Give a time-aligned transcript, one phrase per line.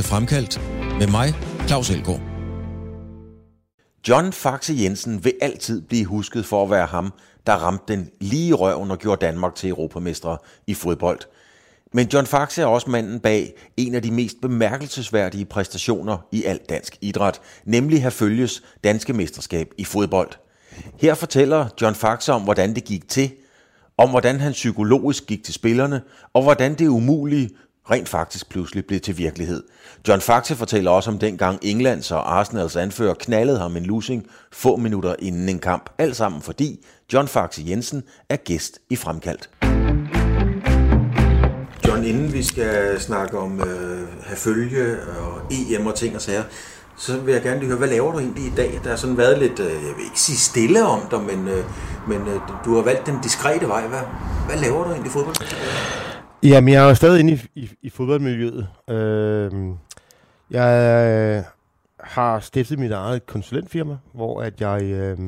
[0.00, 0.60] til Fremkaldt
[0.98, 1.34] med mig,
[1.66, 2.20] Claus Elgaard.
[4.08, 7.12] John Faxe Jensen vil altid blive husket for at være ham,
[7.46, 11.18] der ramte den lige røven og gjorde Danmark til europamestre i fodbold.
[11.92, 16.60] Men John Faxe er også manden bag en af de mest bemærkelsesværdige præstationer i al
[16.68, 20.30] dansk idræt, nemlig Herfølges danske mesterskab i fodbold.
[21.00, 23.30] Her fortæller John Faxe om, hvordan det gik til,
[23.98, 27.50] om hvordan han psykologisk gik til spillerne, og hvordan det umulige
[27.90, 29.62] rent faktisk pludselig blev til virkelighed.
[30.08, 34.76] John Faxe fortæller også om dengang Englands og Arsenals anfører knaldede ham en losing få
[34.76, 35.90] minutter inden en kamp.
[35.98, 39.50] Alt sammen fordi John Faxe Jensen er gæst i Fremkaldt.
[41.86, 46.42] John, inden vi skal snakke om øh, have følge og EM og ting og sager,
[46.96, 48.80] så vil jeg gerne lige høre, hvad laver du egentlig i dag?
[48.84, 51.64] Der har sådan været lidt, øh, jeg vil ikke sige stille om dig, men, øh,
[52.08, 53.86] men øh, du har valgt den diskrete vej.
[53.86, 54.00] Hvad,
[54.46, 55.36] hvad laver du egentlig i fodbold?
[56.42, 58.68] Jamen, jeg er jo stadig inde i, i, i fodboldmiljøet.
[58.88, 59.52] Øh,
[60.50, 61.44] jeg
[62.00, 65.18] har stiftet mit eget konsulentfirma, hvor at jeg øh,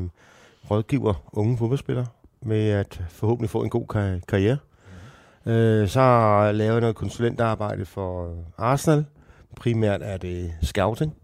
[0.70, 2.06] rådgiver unge fodboldspillere
[2.42, 4.58] med at forhåbentlig få en god kar- karriere.
[5.44, 5.50] Mm.
[5.52, 9.04] Øh, så har jeg lavet noget konsulentarbejde for Arsenal.
[9.56, 11.14] Primært er det scouting.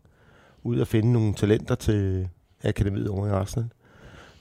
[0.62, 2.28] Ud at finde nogle talenter til
[2.64, 3.68] akademiet over i Arsenal.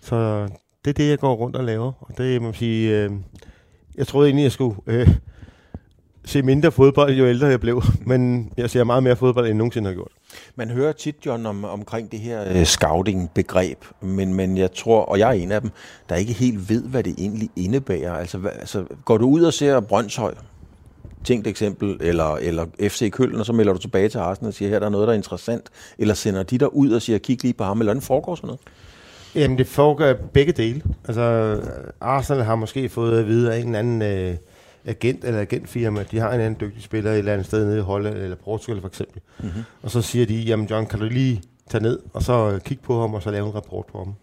[0.02, 0.48] Så
[0.86, 1.92] det er det, jeg går rundt og laver.
[2.00, 3.04] Og det må man sige...
[3.04, 3.12] Øh,
[3.96, 5.10] jeg troede egentlig, jeg skulle øh,
[6.28, 7.84] se mindre fodbold, jo ældre jeg blev.
[8.06, 10.12] Men jeg ser meget mere fodbold, end jeg nogensinde har gjort.
[10.56, 15.20] Man hører tit, John, om, omkring det her øh, scouting-begreb, men, men jeg tror, og
[15.20, 15.72] jeg er en af dem,
[16.10, 18.14] der ikke helt ved, hvad det egentlig indebærer.
[18.14, 20.34] Altså, hvad, altså går du ud og ser Brøndshøj,
[21.24, 24.70] tænkt eksempel, eller, eller FC Køln, og så melder du tilbage til Arsenal og siger,
[24.70, 27.44] her der er noget, der er interessant, eller sender de der ud og siger, kig
[27.44, 28.60] lige på ham, eller hvordan foregår sådan noget?
[29.36, 30.82] Jamen, det foregår begge dele.
[31.08, 31.58] Altså,
[32.02, 34.36] Arsenal har måske fået at vide af en eller anden øh,
[34.86, 37.82] agent eller agentfirma, de har en anden dygtig spiller et eller andet sted nede i
[37.82, 39.22] Holland eller Portugal for eksempel.
[39.40, 39.64] Mm-hmm.
[39.82, 42.84] Og så siger de, jamen John, kan du lige tage ned, og så øh, kigge
[42.84, 44.14] på ham, og så lave en rapport på ham.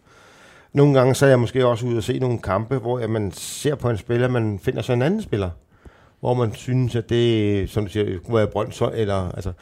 [0.73, 3.33] Nogle gange så er jeg måske også ude og se nogle kampe, hvor ja, man
[3.33, 5.51] ser på en spiller, man finder så en anden spiller,
[6.21, 9.53] hvor man synes, at det, som du siger, kunne være Brøndshøj, eller altså,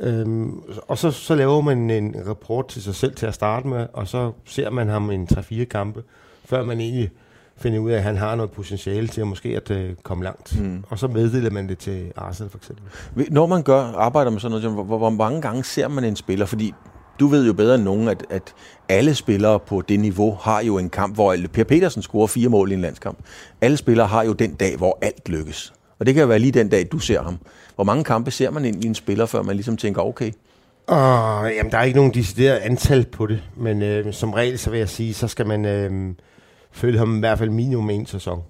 [0.00, 3.86] Øhm, og så, så laver man en rapport til sig selv til at starte med,
[3.92, 6.02] og så ser man ham en 3-4 kampe,
[6.44, 7.10] før man egentlig
[7.58, 10.60] finder ud af, at han har noget potentiale til at måske at uh, komme langt.
[10.60, 10.84] Mm.
[10.88, 12.84] Og så meddeler man det til Arsenal for eksempel.
[13.32, 16.46] Når man gør, arbejder med sådan noget, hvor, hvor mange gange ser man en spiller?
[16.46, 16.74] Fordi
[17.20, 18.54] du ved jo bedre end nogen, at, at
[18.88, 22.70] alle spillere på det niveau har jo en kamp, hvor Per Petersen scorer fire mål
[22.70, 23.18] i en landskamp.
[23.60, 25.72] Alle spillere har jo den dag, hvor alt lykkes.
[25.98, 27.38] Og det kan jo være lige den dag, du ser ham.
[27.74, 30.30] Hvor mange kampe ser man ind i en spiller, før man ligesom tænker, okay?
[30.88, 34.70] Uh, jamen, der er ikke nogen decideret antal på det, men øh, som regel, så
[34.70, 36.14] vil jeg sige, så skal man øh,
[36.76, 38.42] følge ham i hvert fald minimum en sæson.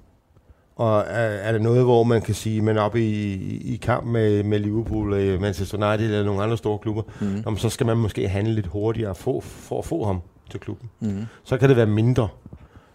[0.77, 3.35] Og er, er der noget, hvor man kan sige, man er oppe i,
[3.75, 7.43] i kamp med, med Liverpool, øh, Manchester United eller nogle andre store klubber, mm.
[7.47, 10.21] jamen, så skal man måske handle lidt hurtigere for, for at få ham
[10.51, 10.91] til klubben.
[11.01, 11.27] Mm.
[11.45, 12.29] Så kan det være mindre.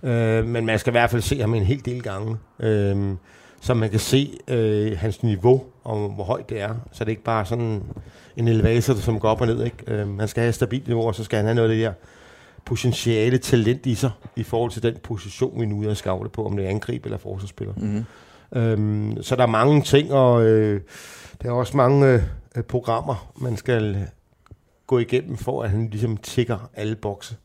[0.03, 2.37] Øh, men man skal i hvert fald se ham en hel del gange.
[2.59, 3.13] Øh,
[3.61, 6.75] så man kan se øh, hans niveau, og hvor højt det er.
[6.91, 7.83] Så det er ikke bare sådan
[8.37, 9.63] en elevator, som går op og ned.
[9.63, 9.77] Ikke?
[9.87, 11.85] Øh, han skal have et stabilt niveau, og så skal han have noget af det
[11.85, 11.93] der
[12.65, 16.57] potentiale talent i sig, i forhold til den position, vi nu er scoute på, om
[16.57, 17.73] det er angreb eller forsvarsspiller.
[17.77, 18.05] Mm-hmm.
[18.55, 20.81] Øhm, så der er mange ting, og øh,
[21.41, 22.23] der er også mange
[22.55, 24.07] øh, programmer, man skal
[24.87, 27.35] gå igennem, for at han ligesom tigger alle bokse.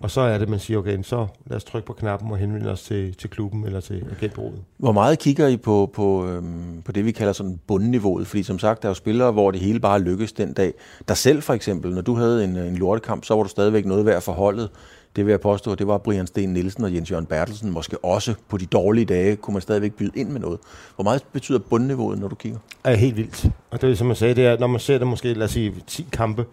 [0.00, 2.70] Og så er det, man siger, okay, så lad os trykke på knappen og henvende
[2.70, 4.58] os til, til klubben eller til agentbureauet.
[4.76, 8.26] Hvor meget kigger I på, på, øhm, på det, vi kalder sådan bundniveauet?
[8.26, 10.74] Fordi som sagt, der er jo spillere, hvor det hele bare lykkes den dag.
[11.08, 14.06] Der selv for eksempel, når du havde en, en lortekamp, så var du stadigvæk noget
[14.06, 14.70] værd for holdet.
[15.16, 17.70] Det vil jeg påstå, det var Brian Sten Nielsen og Jens Jørgen Bertelsen.
[17.70, 20.58] Måske også på de dårlige dage kunne man stadigvæk byde ind med noget.
[20.94, 22.58] Hvor meget betyder bundniveauet, når du kigger?
[22.84, 23.50] Er helt vildt.
[23.70, 25.50] Og det er som jeg sagde, det er, når man ser det måske, lad os
[25.50, 26.44] sige, 10 kampe,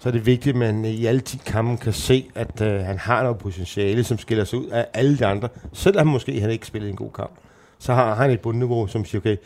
[0.00, 2.98] så er det vigtigt, at man i alle de kampe kan se, at øh, han
[2.98, 5.48] har noget potentiale, som skiller sig ud af alle de andre.
[5.72, 7.30] Selvom måske han ikke spillet en god kamp,
[7.78, 9.36] så har han et bundniveau, som siger, okay,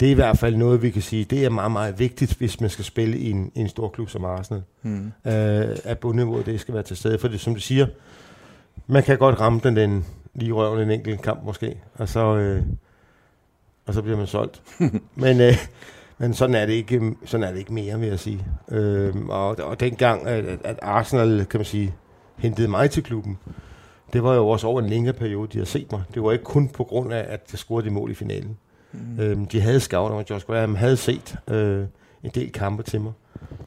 [0.00, 2.60] det er i hvert fald noget, vi kan sige, det er meget, meget vigtigt, hvis
[2.60, 4.62] man skal spille i en, i en stor klub som Arsenal.
[4.82, 5.12] Mm.
[5.26, 7.18] Øh, at bundniveauet, det skal være til stede.
[7.18, 7.86] For det, som du siger,
[8.86, 12.62] man kan godt ramme den, den lige røven en enkelt kamp måske, og så, øh,
[13.86, 14.62] og så bliver man solgt.
[15.14, 15.54] Men øh,
[16.22, 18.46] men sådan er det ikke, sådan er det ikke mere, vil jeg sige.
[18.68, 21.94] Øhm, og, og dengang, at, at Arsenal, kan man sige,
[22.36, 23.38] hentede mig til klubben,
[24.12, 26.02] det var jo også over en længere periode, de har set mig.
[26.14, 28.58] Det var ikke kun på grund af, at jeg scorede de mål i finalen.
[28.92, 29.20] Mm.
[29.20, 31.84] Øhm, de havde scouter, og Josh Graham havde set øh,
[32.22, 33.12] en del kampe til mig.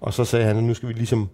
[0.02, 1.30] Og så sagde han, at nu skal vi ligesom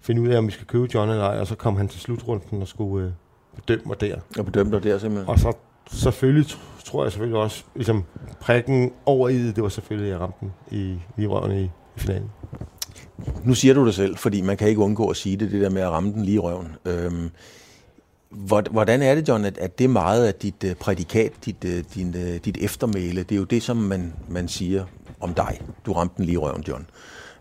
[0.00, 2.00] finde ud af, om vi skal købe John eller ej, og så kom han til
[2.00, 3.12] slutrunden og skulle øh,
[3.56, 4.16] bedømme mig der.
[4.38, 5.28] Og bedømme dig der simpelthen.
[5.28, 5.52] Og så
[5.90, 6.46] selvfølgelig
[6.84, 8.04] tror jeg selvfølgelig også, ligesom
[8.40, 11.64] prikken over i det, det var selvfølgelig, at jeg ramte den i, i røven i,
[11.64, 12.30] i finalen.
[13.44, 15.70] Nu siger du det selv, fordi man kan ikke undgå at sige det, det der
[15.70, 16.76] med at ramme den lige i røven.
[16.84, 17.30] Øhm,
[18.70, 21.70] hvordan er det, John, at, at det er meget af dit uh, prædikat, dit, uh,
[21.94, 24.84] din, uh, dit eftermæle, det er jo det, som man, man siger
[25.20, 25.60] om dig.
[25.86, 26.86] Du ramte den lige i røven, John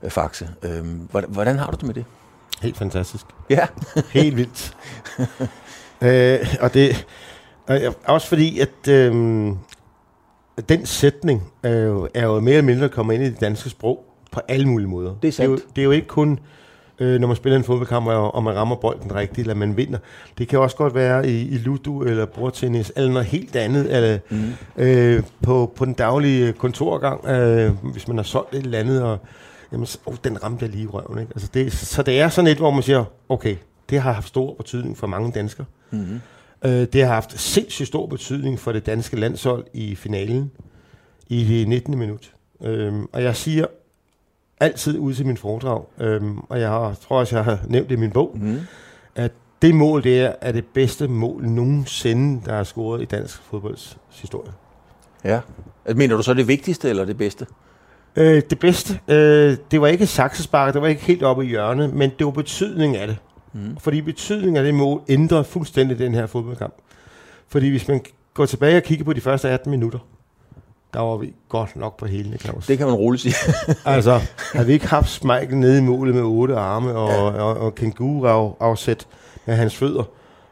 [0.09, 0.49] Faxe.
[0.63, 2.05] Øhm, hvordan, hvordan har du det med det?
[2.61, 3.25] Helt fantastisk.
[3.49, 3.67] Ja.
[4.09, 4.77] Helt vildt.
[6.07, 7.03] øh, og det øh,
[8.05, 9.13] også fordi, at øh,
[10.69, 14.05] den sætning er jo, er jo mere eller mindre kommet ind i det danske sprog
[14.31, 15.15] på alle mulige måder.
[15.21, 15.51] Det er sandt.
[15.51, 16.39] Det er jo, det er jo ikke kun,
[16.99, 19.99] øh, når man spiller en fodboldkamp, og, og man rammer bolden rigtigt, eller man vinder.
[20.37, 24.17] Det kan også godt være i, i ludo, eller bordtennis, eller noget helt andet, eller
[24.29, 24.83] mm.
[24.83, 29.17] øh, på, på den daglige kontorgang, øh, hvis man har solgt et eller andet, og
[29.71, 31.19] jamen, så, oh, den ramte jeg lige i røven.
[31.19, 31.31] Ikke?
[31.35, 33.55] Altså det, så det er sådan et, hvor man siger, okay,
[33.89, 35.65] det har haft stor betydning for mange danskere.
[35.91, 36.21] Mm-hmm.
[36.65, 40.51] Øh, det har haft sindssygt stor betydning for det danske landshold i finalen
[41.27, 41.97] i det 19.
[41.97, 42.33] minut.
[42.63, 43.65] Øh, og jeg siger
[44.59, 47.95] altid ud til min foredrag, øh, og jeg har, tror også, jeg har nævnt det
[47.95, 48.59] i min bog, mm-hmm.
[49.15, 49.31] at
[49.61, 53.97] det mål, det er, er det bedste mål nogensinde, der er scoret i dansk fodbolds
[54.09, 54.51] historie.
[55.23, 55.39] Ja.
[55.95, 57.45] Mener du så det vigtigste eller det bedste?
[58.15, 61.93] Øh, det bedste, øh, det var ikke saksespark, det var ikke helt oppe i hjørnet,
[61.93, 63.17] men det var betydningen af det.
[63.55, 63.77] Mm.
[63.77, 66.73] Fordi betydningen af det mål ændrer fuldstændig den her fodboldkamp.
[67.47, 68.01] Fordi hvis man
[68.33, 69.99] går tilbage og kigger på de første 18 minutter,
[70.93, 72.67] der var vi godt nok på hele Claus.
[72.67, 73.35] Det kan man roligt sige.
[73.85, 74.21] altså,
[74.53, 77.21] havde vi ikke haft Schmeichel nede i målet med otte arme og, ja.
[77.21, 79.07] og, og, og kenguru afsæt
[79.45, 80.03] med hans fødder,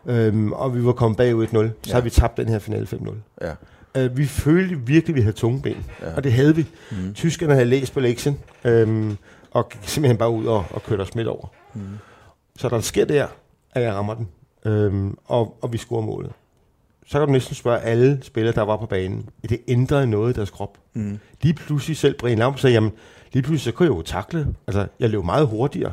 [0.05, 1.91] øhm, og vi var kommet bagud 1-0, så ja.
[1.91, 3.13] havde vi tabt den her finale 5-0.
[3.41, 4.05] Ja.
[4.05, 6.15] Uh, vi følte virkelig, at vi havde tunge ben, ja.
[6.15, 6.65] og det havde vi.
[6.91, 7.13] Mm.
[7.13, 9.17] Tyskerne havde læst på lektien, øhm,
[9.51, 11.47] og gik simpelthen bare ud og, og kørte os midt over.
[11.73, 11.81] Mm.
[12.55, 13.27] Så der sker der,
[13.71, 14.27] at jeg rammer den,
[14.65, 16.31] øhm, og, og vi scorer målet.
[17.05, 19.29] Så kan du næsten spørge alle spillere, der var på banen.
[19.50, 20.77] Det ændrede noget i deres krop.
[20.94, 21.19] Mm.
[21.41, 22.91] Lige pludselig selv Brian Lam sagde, jamen,
[23.33, 24.55] lige pludselig så kunne jeg jo takle.
[24.67, 25.91] Altså, jeg løb meget hurtigere.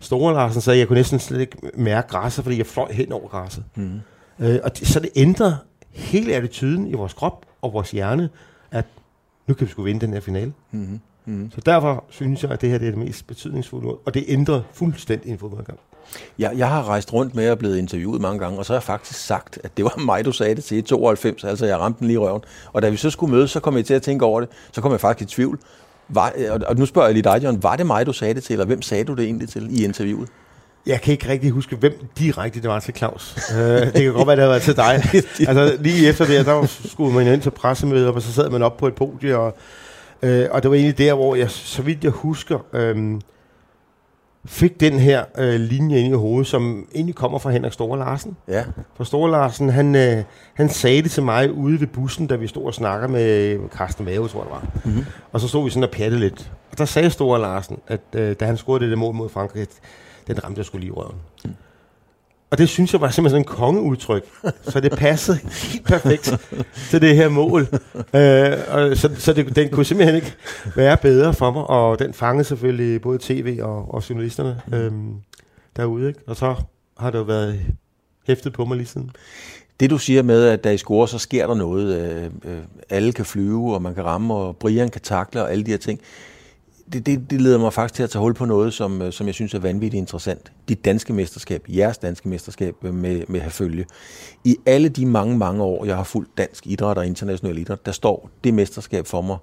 [0.00, 3.12] Store Larsen sagde, at jeg kunne næsten slet ikke mærke græsset, fordi jeg fløj hen
[3.12, 3.64] over græsset.
[3.74, 4.00] Mm.
[4.38, 5.54] Øh, og det, så det ændrer
[5.90, 8.30] hele attituden i vores krop og vores hjerne,
[8.70, 8.84] at
[9.46, 10.52] nu kan vi sgu vinde den her finale.
[10.70, 11.00] Mm.
[11.24, 11.50] Mm.
[11.54, 14.62] Så derfor synes jeg, at det her det er det mest betydningsfulde og det ændrer
[14.72, 15.80] fuldstændig en fodboldkamp.
[16.38, 18.82] Ja, jeg har rejst rundt med og blevet interviewet mange gange, og så har jeg
[18.82, 21.98] faktisk sagt, at det var mig, du sagde det til i 92, altså jeg ramte
[21.98, 22.42] den lige i røven.
[22.72, 24.80] Og da vi så skulle mødes, så kom jeg til at tænke over det, så
[24.80, 25.58] kom jeg faktisk i tvivl.
[26.08, 26.32] Var,
[26.66, 28.66] og nu spørger jeg lige dig, John, var det mig, du sagde det til, eller
[28.66, 30.28] hvem sagde du det egentlig til i interviewet?
[30.86, 33.36] Jeg kan ikke rigtig huske, hvem direkte det var til Claus.
[33.50, 35.02] uh, det kan godt være, det havde været til dig.
[35.48, 38.76] altså lige efter det, der skulle man ind til pressemøder, og så sad man op
[38.76, 39.56] på et podium, og,
[40.22, 43.20] uh, og det var egentlig der, hvor jeg, så vidt jeg husker, um,
[44.46, 48.36] fik den her øh, linje ind i hovedet, som egentlig kommer fra Henrik Store Larsen.
[48.48, 48.64] Ja.
[48.96, 50.24] For Store Larsen, han, øh,
[50.54, 54.04] han sagde det til mig ude ved bussen, da vi stod og snakker med Carsten
[54.04, 54.80] Mave, tror jeg det var.
[54.84, 55.04] Mm-hmm.
[55.32, 56.52] Og så stod vi sådan og pjattede lidt.
[56.72, 59.66] Og der sagde Store Larsen, at øh, da han scorede det der mål mod Frankrig,
[60.26, 61.16] den ramte jeg skulle lige i røven.
[61.44, 61.50] Mm.
[62.54, 64.24] Og det synes jeg var simpelthen sådan en kongeudtryk.
[64.62, 66.32] Så det passede helt perfekt
[66.90, 67.66] til det her mål.
[67.94, 70.34] Øh, og så så det, den kunne simpelthen ikke
[70.76, 71.66] være bedre for mig.
[71.66, 74.92] Og den fangede selvfølgelig både tv og, og journalisterne øh,
[75.76, 76.08] derude.
[76.08, 76.20] Ikke?
[76.26, 76.54] Og så
[76.98, 77.60] har det jo været
[78.26, 79.10] hæftet på mig lige siden.
[79.80, 81.96] Det du siger med, at da I scorer, så sker der noget.
[81.96, 82.58] Øh, øh,
[82.90, 85.78] alle kan flyve, og man kan ramme, og Brian kan takle, og alle de her
[85.78, 86.00] ting
[86.92, 89.26] det, det, det leder mig faktisk til at tage hul på noget, som, øh, som
[89.26, 90.52] jeg synes er vanvittigt interessant.
[90.68, 93.86] Dit danske mesterskab, jeres danske mesterskab øh, med, med Herfølge.
[94.44, 97.92] I alle de mange, mange år, jeg har fulgt dansk idræt og international idræt, der
[97.92, 99.36] står det mesterskab for mig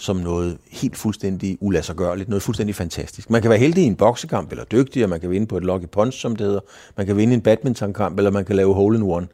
[0.00, 3.30] som noget helt fuldstændig ulassergørligt, noget fuldstændig fantastisk.
[3.30, 5.64] Man kan være heldig i en boksekamp, eller dygtig, og man kan vinde på et
[5.64, 6.60] lucky punch, som det hedder.
[6.96, 9.26] Man kan vinde en badmintonkamp, eller man kan lave hole in one.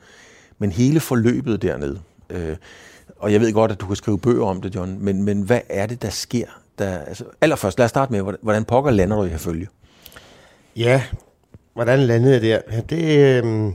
[0.59, 2.57] Men hele forløbet dernede, øh,
[3.17, 5.61] og jeg ved godt, at du kan skrive bøger om det, John, men, men hvad
[5.69, 6.47] er det, der sker
[6.79, 9.69] der, altså, allerførst, lad os starte med, hvordan pokker lander du i følge?
[10.77, 11.03] Ja,
[11.75, 12.61] hvordan landede jeg der?
[12.73, 13.73] Ja, det, øh,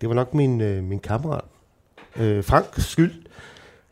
[0.00, 1.44] det var nok min, øh, min kammerat.
[2.16, 3.12] Øh, Frank skyld.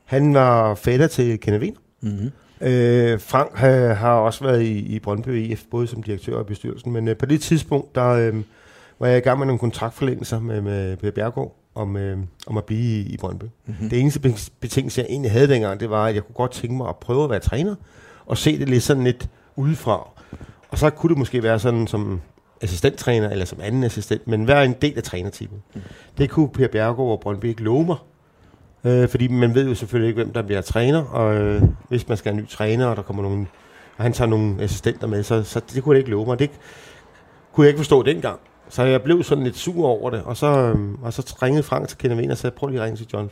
[0.05, 1.79] Han var fætter til Kenneth.
[2.01, 2.31] Mm-hmm.
[2.61, 6.93] Øh, Frank har, har også været i, i Brøndby IF, både som direktør og bestyrelsen,
[6.93, 8.35] men øh, på det tidspunkt, der øh,
[8.99, 12.65] var jeg i gang med nogle kontraktforlængelser med, med Per Bjergård, om, øh, om at
[12.65, 13.45] blive i, i Brøndby.
[13.67, 13.91] Mm-hmm.
[13.91, 14.21] Det eneste
[14.61, 17.25] betingelse, jeg egentlig havde dengang, det var, at jeg kunne godt tænke mig at prøve
[17.25, 17.75] at være træner,
[18.27, 20.09] og se det lidt sådan lidt udefra.
[20.69, 22.21] Og så kunne det måske være sådan som
[22.61, 25.61] assistenttræner, eller som anden assistent, men være en del af trænerteamet.
[25.75, 25.81] Mm.
[26.19, 27.97] Det kunne Per Bjergård og Brøndby ikke love mig,
[28.85, 32.17] øh, fordi man ved jo selvfølgelig ikke, hvem der bliver træner, og øh, hvis man
[32.17, 33.49] skal have en ny træner, og der kommer nogen,
[33.97, 36.39] og han tager nogle assistenter med, så, så det kunne det ikke love mig.
[36.39, 36.51] Det
[37.53, 38.41] kunne jeg ikke forstå dengang.
[38.71, 41.89] Så jeg blev sådan lidt sur over det, og så, øhm, og så ringede Frank
[41.89, 43.31] til Kenneth og sagde, prøv lige at ringe til John.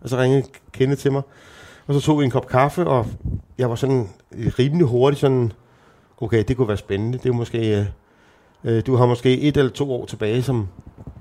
[0.00, 1.22] Og så ringede Kenneth til mig,
[1.86, 3.06] og så tog vi en kop kaffe, og
[3.58, 5.52] jeg var sådan rimelig hurtigt sådan,
[6.20, 7.18] okay, det kunne være spændende.
[7.18, 7.86] Det er måske, øh,
[8.64, 10.68] øh, du har måske et eller to år tilbage som,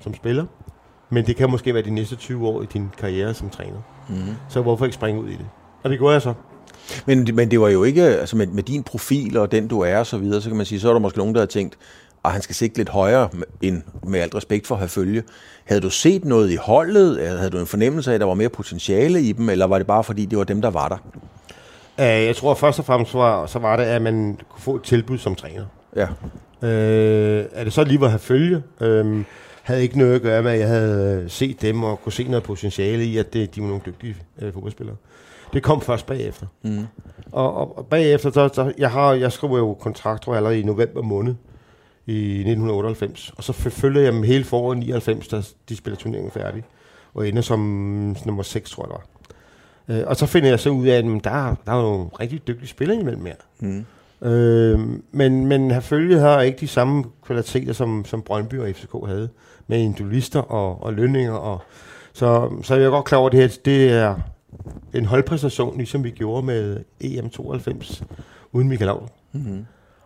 [0.01, 0.45] som spiller,
[1.09, 3.81] men det kan måske være de næste 20 år i din karriere som træner.
[4.09, 4.15] Mm.
[4.49, 5.45] Så hvorfor ikke springe ud i det?
[5.83, 6.33] Og det gjorde jeg så.
[7.05, 9.97] Men, men det var jo ikke, altså med, med din profil og den du er
[9.97, 11.77] og så videre, så kan man sige, så er der måske nogen, der har tænkt,
[12.25, 13.29] at han skal sigte lidt højere
[13.61, 15.23] end med alt respekt for at have følge.
[15.65, 17.27] Havde du set noget i holdet?
[17.37, 19.87] Havde du en fornemmelse af, at der var mere potentiale i dem, eller var det
[19.87, 20.97] bare fordi, det var dem, der var der?
[21.97, 24.83] Uh, jeg tror først og fremmest, var, så var det, at man kunne få et
[24.83, 25.65] tilbud som træner.
[25.95, 26.07] Ja.
[26.61, 28.63] Uh, er det så lige at have følge?
[28.81, 29.21] Uh,
[29.63, 32.43] havde ikke noget at gøre med, at jeg havde set dem og kunne se noget
[32.43, 34.95] potentiale i, at det, de var nogle dygtige uh, fodboldspillere.
[35.53, 36.45] Det kom først bagefter.
[36.61, 36.85] Mm.
[37.31, 40.59] Og, og, og bagefter, så, så jeg, har, jeg skrev jo kontrakt tror jeg, allerede
[40.59, 41.35] i november måned
[42.11, 43.33] i 1998.
[43.37, 46.63] Og så følger jeg dem hele foråret 99, da de spiller turneringen færdig.
[47.13, 47.59] Og ender som
[48.25, 49.05] nummer 6, tror jeg det var.
[49.87, 52.67] Øh, og så finder jeg så ud af, at der, der er nogle rigtig dygtige
[52.67, 53.35] spillere imellem mere.
[53.59, 53.85] Mm.
[54.27, 54.79] Øh,
[55.11, 59.29] men, men Herfølge har ikke de samme kvaliteter, som, som Brøndby og FCK havde.
[59.67, 61.33] Med individualister og, og lønninger.
[61.33, 61.61] Og,
[62.13, 64.15] så, så jeg er godt klar over, at det her det er
[64.93, 68.03] en holdpræstation, ligesom vi gjorde med EM92,
[68.51, 69.09] uden Michael Laudrup.
[69.31, 69.65] Mm-hmm.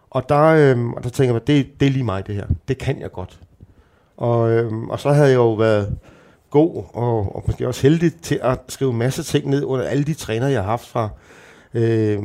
[0.10, 2.46] Og der, øh, og der tænker jeg, det, det er lige mig det her.
[2.68, 3.40] Det kan jeg godt.
[4.18, 5.98] Og, øh, og så havde jeg jo været
[6.50, 10.04] god og, og måske også heldig til at skrive en masse ting ned under alle
[10.04, 11.10] de træner, jeg har haft fra
[11.74, 12.20] øh,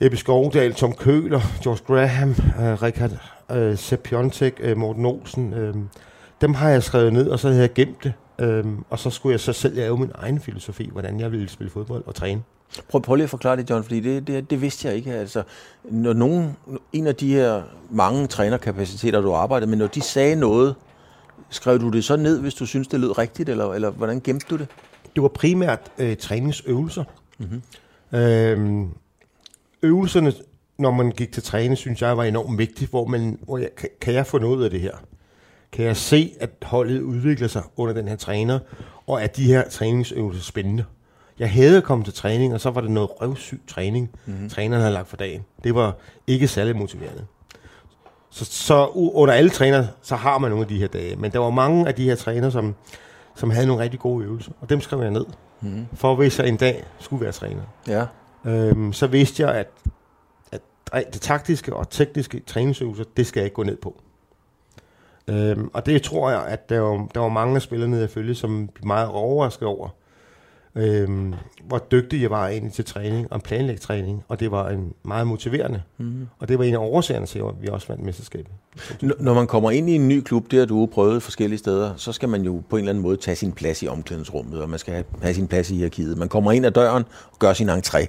[0.00, 3.10] Ebbe Skovdal, Tom Køler, George Graham, øh, Richard
[3.50, 5.54] øh, Sepp Piontek, øh, Morten Olsen.
[5.54, 5.74] Øh,
[6.40, 8.12] dem har jeg skrevet ned, og så havde jeg gemt det.
[8.38, 11.70] Øh, og så skulle jeg så selv lave min egen filosofi, hvordan jeg ville spille
[11.70, 12.42] fodbold og træne.
[12.88, 15.12] Prøv, prøv lige at forklare det, John, fordi det, det, det vidste jeg ikke.
[15.12, 15.42] Altså,
[15.84, 16.56] når nogen,
[16.92, 20.74] en af de her mange trænerkapaciteter, du arbejdede med, når de sagde noget,
[21.50, 24.46] skrev du det så ned, hvis du synes det lød rigtigt, eller, eller hvordan gemte
[24.50, 24.68] du det?
[25.14, 27.04] Det var primært øh, træningsøvelser.
[27.38, 27.62] Mm-hmm.
[28.18, 28.88] Øhm,
[29.82, 30.32] øvelserne,
[30.78, 33.88] når man gik til træning, synes jeg var enormt vigtigt, hvor, man, hvor jeg, kan,
[34.00, 34.92] kan jeg få noget af det her?
[35.72, 38.58] Kan jeg se, at holdet udvikler sig under den her træner,
[39.06, 40.84] og at de her træningsøvelser spændende?
[41.38, 44.48] Jeg havde kommet til træning, og så var det noget røvsyg træning, mm-hmm.
[44.48, 45.44] træneren havde lagt for dagen.
[45.64, 47.26] Det var ikke særlig motiverende.
[48.30, 51.16] Så, så under alle træner, så har man nogle af de her dage.
[51.16, 52.74] Men der var mange af de her træner, som,
[53.34, 54.52] som havde nogle rigtig gode øvelser.
[54.60, 55.26] Og dem skrev jeg ned.
[55.60, 55.86] Mm-hmm.
[55.94, 57.62] For hvis jeg en dag skulle være træner.
[57.88, 58.06] Ja.
[58.44, 59.70] Øhm, så vidste jeg, at,
[60.92, 64.00] at det taktiske og tekniske træningsøvelser, det skal jeg ikke gå ned på.
[65.28, 68.34] Øhm, og det tror jeg, at der var, der var mange af spillerne, jeg følge,
[68.34, 69.88] som blev meget overrasket over
[70.76, 75.26] øhm, hvor dygtig jeg var egentlig til træning og planlægtræning, og det var en meget
[75.26, 75.82] motiverende.
[75.98, 76.26] Mm.
[76.38, 78.52] Og det var en af årsagerne til, at vi også vandt mesterskabet.
[79.20, 82.12] Når man kommer ind i en ny klub, det har du prøvet forskellige steder, så
[82.12, 84.78] skal man jo på en eller anden måde tage sin plads i omklædningsrummet, og man
[84.78, 86.18] skal have sin plads i hierarkiet.
[86.18, 88.06] Man kommer ind ad døren og gør sin entré.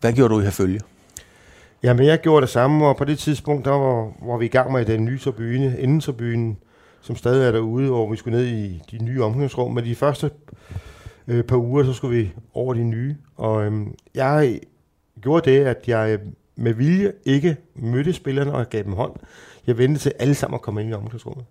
[0.00, 0.80] Hvad gjorde du i herfølge?
[1.82, 4.72] Jamen, jeg gjorde det samme, og på det tidspunkt, der var, var vi i gang
[4.72, 6.58] med den nye tribune, inden tribunen,
[7.00, 9.74] som stadig er derude, hvor vi skulle ned i de nye omklædningsrum.
[9.74, 10.30] Men de første
[11.28, 13.16] øh, par uger, så skulle vi over de nye.
[13.36, 13.72] Og øh,
[14.14, 14.60] jeg
[15.20, 16.18] gjorde det, at jeg
[16.56, 19.12] med vilje ikke mødte spillerne og gav dem hånd.
[19.66, 21.44] Jeg ventede til alle sammen at komme ind i omklædningsrummet.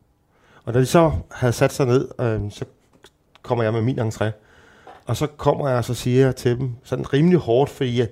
[0.66, 2.66] Og da de så havde sat sig ned, øh, så
[3.42, 4.32] kommer jeg med min entré.
[5.06, 8.08] Og så kommer jeg og så siger jeg til dem, sådan rimelig hårdt, fordi jeg,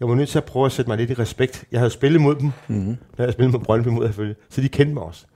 [0.00, 1.64] jeg var nødt til at prøve at sætte mig lidt i respekt.
[1.72, 2.96] Jeg havde spillet mod dem, mm-hmm.
[3.18, 5.26] når jeg spillet med Brøndby mod selvfølgelig, så de kendte mig også.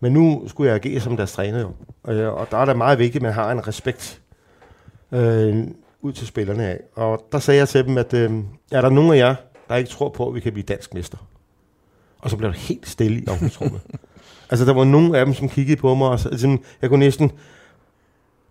[0.00, 1.70] Men nu skulle jeg agere som deres træner jo.
[2.02, 4.20] Og, og der er det meget vigtigt, at man har en respekt
[5.12, 5.66] øh,
[6.02, 6.80] ud til spillerne af.
[6.94, 8.30] Og der sagde jeg til dem, at øh,
[8.72, 9.34] er der nogen af jer,
[9.68, 11.18] der ikke tror på, at vi kan blive dansk mester?
[12.18, 13.80] Og så blev det helt stille i omklædningsrummet.
[14.50, 17.00] altså, der var nogen af dem, som kiggede på mig, og så, altså, jeg kunne
[17.00, 17.32] næsten,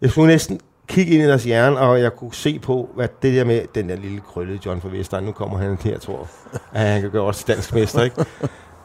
[0.02, 3.34] jeg skulle næsten kigge ind i deres hjerne, og jeg kunne se på, hvad det
[3.34, 6.28] der med den der lille krølle John fra Vestegn, nu kommer han her, tror
[6.74, 8.26] at han kan gøre os dansk mester, ikke?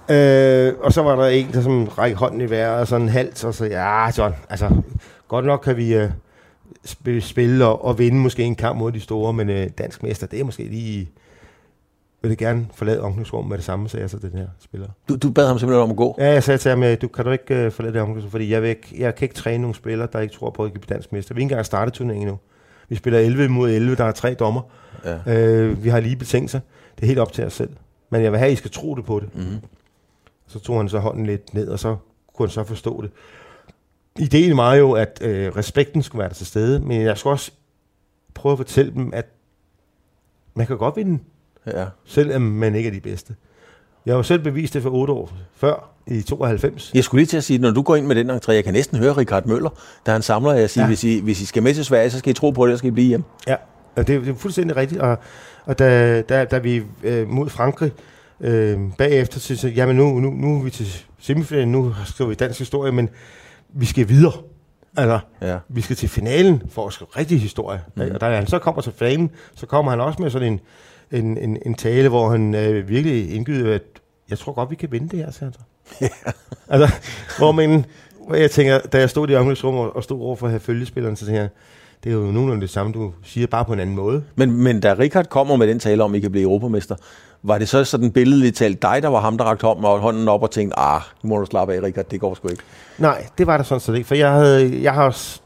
[0.68, 3.44] øh, og så var der en, der som række hånden i vejret, og sådan hals,
[3.44, 4.70] og så, ja, John, altså,
[5.28, 6.10] godt nok kan vi, øh,
[7.20, 10.40] spille og, og vinde måske en kamp mod de store, men øh, dansk mester, det
[10.40, 11.10] er måske lige...
[12.22, 14.88] Vil det gerne forlade omklædningsrummet med det samme, sagde jeg så den her spiller.
[15.08, 16.16] Du, du bad ham simpelthen om at gå?
[16.18, 18.62] Ja, jeg sagde til ham, du kan du ikke uh, forlade det omklædningsrum, fordi jeg,
[18.62, 20.94] vil ikke, jeg kan ikke træne nogle spillere, der ikke tror på, at de blive
[20.94, 21.34] dansk mester.
[21.34, 22.38] Vi er ikke engang startet turneringen endnu.
[22.88, 24.62] Vi spiller 11 mod 11, der er tre dommer.
[25.04, 25.68] Ja.
[25.68, 26.60] Uh, vi har lige betingelser.
[26.96, 27.70] Det er helt op til os selv.
[28.10, 29.34] Men jeg vil have, at I skal tro det på det.
[29.34, 29.58] Mm-hmm.
[30.46, 31.96] Så tog han så hånden lidt ned, og så
[32.34, 33.10] kunne han så forstå det
[34.20, 37.50] ideen var jo, at øh, respekten skulle være der til stede, men jeg skulle også
[38.34, 39.26] prøve at fortælle dem, at
[40.54, 41.18] man kan godt vinde,
[41.66, 41.84] ja.
[42.04, 43.34] selvom man ikke er de bedste.
[44.06, 46.90] Jeg har jo selv bevist det for otte år før, i 92.
[46.94, 48.72] Jeg skulle lige til at sige, når du går ind med den entré, jeg kan
[48.72, 49.70] næsten høre Richard Møller,
[50.06, 50.88] der han samler, jeg siger, ja.
[50.88, 52.78] hvis, I, hvis I skal med til Sverige, så skal I tro på det, og
[52.78, 53.24] skal I blive hjem.
[53.46, 53.56] Ja,
[53.96, 55.00] Og det, det er fuldstændig rigtigt.
[55.00, 55.18] Og,
[55.64, 57.92] og da, da, da vi øh, mod Frankrig
[58.40, 60.86] øh, bagefter så sagde, jamen nu, nu, nu er vi til
[61.18, 63.08] semifinalen, nu skriver vi dansk historie, men
[63.72, 64.32] vi skal videre.
[64.96, 65.58] Altså, Ja.
[65.68, 67.80] vi skal til finalen for at skrive rigtig historie.
[67.94, 68.02] Mm.
[68.14, 70.60] Og da han så kommer til finalen, så kommer han også med sådan en,
[71.24, 73.82] en, en, en tale, hvor han øh, virkelig indgyder, at
[74.30, 75.60] jeg tror godt, vi kan vinde det her, siger han så.
[76.68, 76.94] altså,
[77.38, 77.84] hvor, man,
[78.26, 80.60] hvor jeg tænker, da jeg stod i omklædningsrummet og, og stod over for at have
[80.60, 81.50] følgespilleren, så tænker jeg,
[82.04, 84.24] det er jo nogenlunde det samme, du siger, bare på en anden måde.
[84.36, 86.96] Men, men da Richard kommer med den tale om, at I kan blive europamester,
[87.42, 90.50] var det så sådan billedligt talt dig, der var ham, der rakte hånden, op og
[90.50, 92.62] tænkte, ah, nu må du slappe af, Richard, det går sgu ikke.
[92.98, 95.38] Nej, det var der sådan set ikke, for jeg, havde, jeg har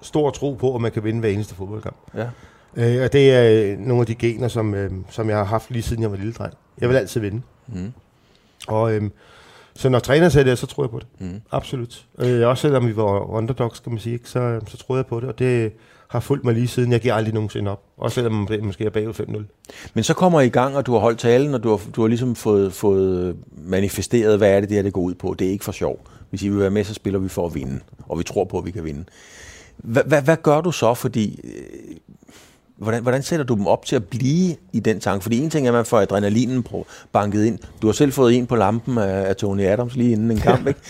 [0.00, 1.96] stor tro på, at man kan vinde hver eneste fodboldkamp.
[2.14, 2.26] Ja.
[2.76, 5.70] Øh, og det er øh, nogle af de gener, som, øh, som jeg har haft
[5.70, 6.54] lige siden jeg var lille dreng.
[6.80, 7.42] Jeg vil altid vinde.
[7.66, 7.92] Mm.
[8.68, 9.02] Og øh,
[9.76, 11.06] så når træner sagde det, så tror jeg på det.
[11.18, 11.40] Mm.
[11.52, 12.04] Absolut.
[12.18, 15.20] Øh, også selvom vi var underdogs, kan man sige, ikke, så, så troede jeg på
[15.20, 15.28] det.
[15.28, 15.72] Og det
[16.08, 16.92] har fulgt mig lige siden.
[16.92, 17.82] Jeg giver aldrig nogensinde op.
[17.96, 19.90] Også selvom det måske er bagud 5-0.
[19.94, 22.00] Men så kommer I i gang, og du har holdt talen, og du har, du
[22.00, 25.34] har ligesom fået, fået manifesteret, hvad er det, det her det går ud på.
[25.38, 26.06] Det er ikke for sjov.
[26.30, 28.58] Hvis I vil være med, så spiller vi for at vinde, og vi tror på,
[28.58, 29.04] at vi kan vinde.
[29.76, 31.40] Hvad, hvad, hvad gør du så, fordi...
[32.76, 35.22] Hvordan, hvordan sætter du dem op til at blive i den tanke?
[35.22, 37.58] Fordi en ting er, at man får adrenalinen på, banket ind.
[37.82, 40.66] Du har selv fået en på lampen af, af Tony Adams lige inden en kamp,
[40.68, 40.80] ikke?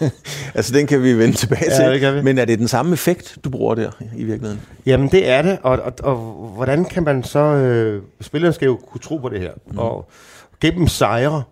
[0.54, 1.92] altså, den kan vi vende tilbage Ja, til.
[1.92, 2.22] det kan vi.
[2.22, 4.62] Men er det den samme effekt, du bruger der i virkeligheden?
[4.86, 6.16] Jamen det er det, og, og, og
[6.54, 7.38] hvordan kan man så...
[7.38, 9.78] Øh, spillerne skal jo kunne tro på det her, mm.
[9.78, 10.08] og
[10.60, 11.42] gennem sejre,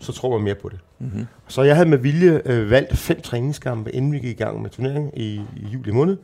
[0.00, 0.78] så tror man mere på det.
[0.98, 1.26] Mm-hmm.
[1.48, 4.70] Så jeg havde med vilje øh, valgt fem træningskampe, inden vi gik i gang med
[4.70, 6.16] turneringen i, i juli måned.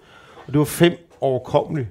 [0.47, 1.89] Og det var fem overkommelige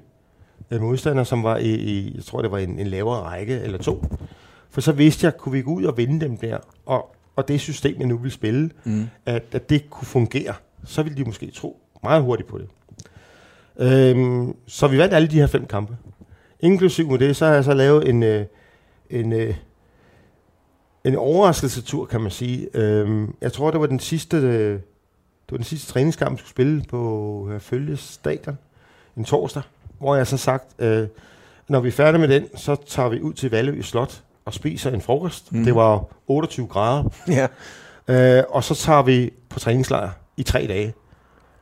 [0.70, 3.78] øh, modstandere, som var i, i, jeg tror det var en, en lavere række eller
[3.78, 4.04] to.
[4.70, 7.60] For så vidste jeg, kunne vi gå ud og vinde dem der, og, og det
[7.60, 9.06] system, jeg nu vil spille, Mm.
[9.26, 12.68] at, at det kunne fungere, så ville de måske tro meget hurtigt på det.
[13.78, 15.96] Øhm, så vi vandt alle de her fem kampe.
[16.60, 18.44] Inklusiv med det, så har jeg så lavet en, øh,
[19.10, 19.54] en, øh,
[21.04, 22.68] en overraskelsetur, kan man sige.
[22.74, 26.50] Øhm, jeg tror, det var den sidste, øh, det var den sidste træningskamp, vi skulle
[26.50, 28.58] spille på Følge Stadion
[29.16, 29.62] en torsdag,
[30.00, 31.08] hvor jeg så sagt, øh,
[31.68, 34.90] når vi er færdige med den, så tager vi ud til Valø Slot og spiser
[34.90, 35.52] en frokost.
[35.52, 35.64] Mm.
[35.64, 37.04] Det var 28 grader.
[37.28, 37.46] Ja.
[38.38, 40.94] Øh, og så tager vi på træningslejr i tre dage,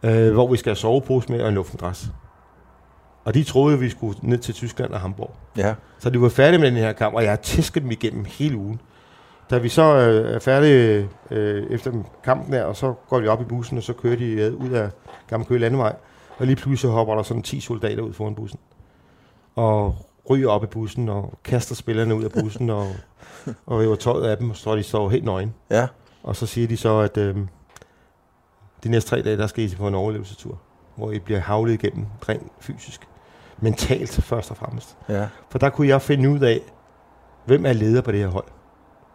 [0.03, 2.07] øh, hvor vi skal have sovepose med og en luftmadras.
[3.25, 5.35] Og de troede, vi skulle ned til Tyskland og Hamburg.
[5.57, 5.75] ja.
[6.01, 8.57] Så de var færdige med den her kamp, og jeg har tæsket dem igennem hele
[8.57, 8.81] ugen.
[9.51, 11.93] Da vi så øh, er færdige øh, efter
[12.25, 14.71] kampen her, og så går de op i bussen, og så kører de øh, ud
[14.71, 14.91] af
[15.29, 15.97] Gamle Køge Landevej.
[16.39, 18.59] Og lige pludselig så hopper der sådan 10 soldater ud foran bussen.
[19.57, 19.97] Og
[20.31, 22.87] ryger op i bussen, og kaster spillerne ud af bussen, og,
[23.67, 25.55] og river tøjet af dem, og så de står helt nøgen.
[25.71, 25.87] Ja.
[26.23, 27.37] Og så siger de så, at øh,
[28.85, 30.59] de næste tre dage, der skal I på en overlevelsestur,
[30.97, 33.01] hvor I bliver havlet igennem rent fysisk.
[33.61, 34.97] Mentalt først og fremmest.
[35.09, 35.27] ja.
[35.51, 36.61] For der kunne jeg finde ud af,
[37.47, 38.45] hvem er leder på det her hold.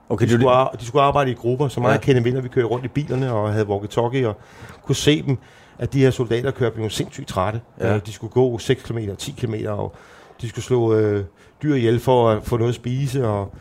[0.10, 2.00] Okay, De skulle, ar- de skulle arbejde i grupper, så meget Ja.
[2.00, 4.36] kendte vinder, vi kørte rundt i bilerne og havde walkie-talkie og
[4.84, 5.38] kunne se dem,
[5.80, 7.62] at de her soldater kørte blev sindssygt trætte.
[7.80, 7.94] Ja.
[7.94, 8.00] Ja.
[8.00, 9.96] De skulle gå 6 km, 10 km, og
[10.42, 11.24] de skulle slå øh,
[11.64, 13.54] dyr ihjel for at få noget at spise, og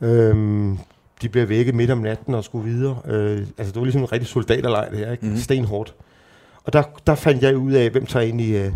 [0.00, 0.78] øhm,
[1.22, 2.96] de blev vækket midt om natten og skulle videre.
[3.06, 5.26] Øh, altså det var ligesom en rigtig soldaterlejr det her, ikke?
[5.26, 5.36] Mm.
[5.36, 5.94] Stenhårdt.
[6.64, 8.72] Og der, der fandt jeg ud af, hvem tager ind i øh,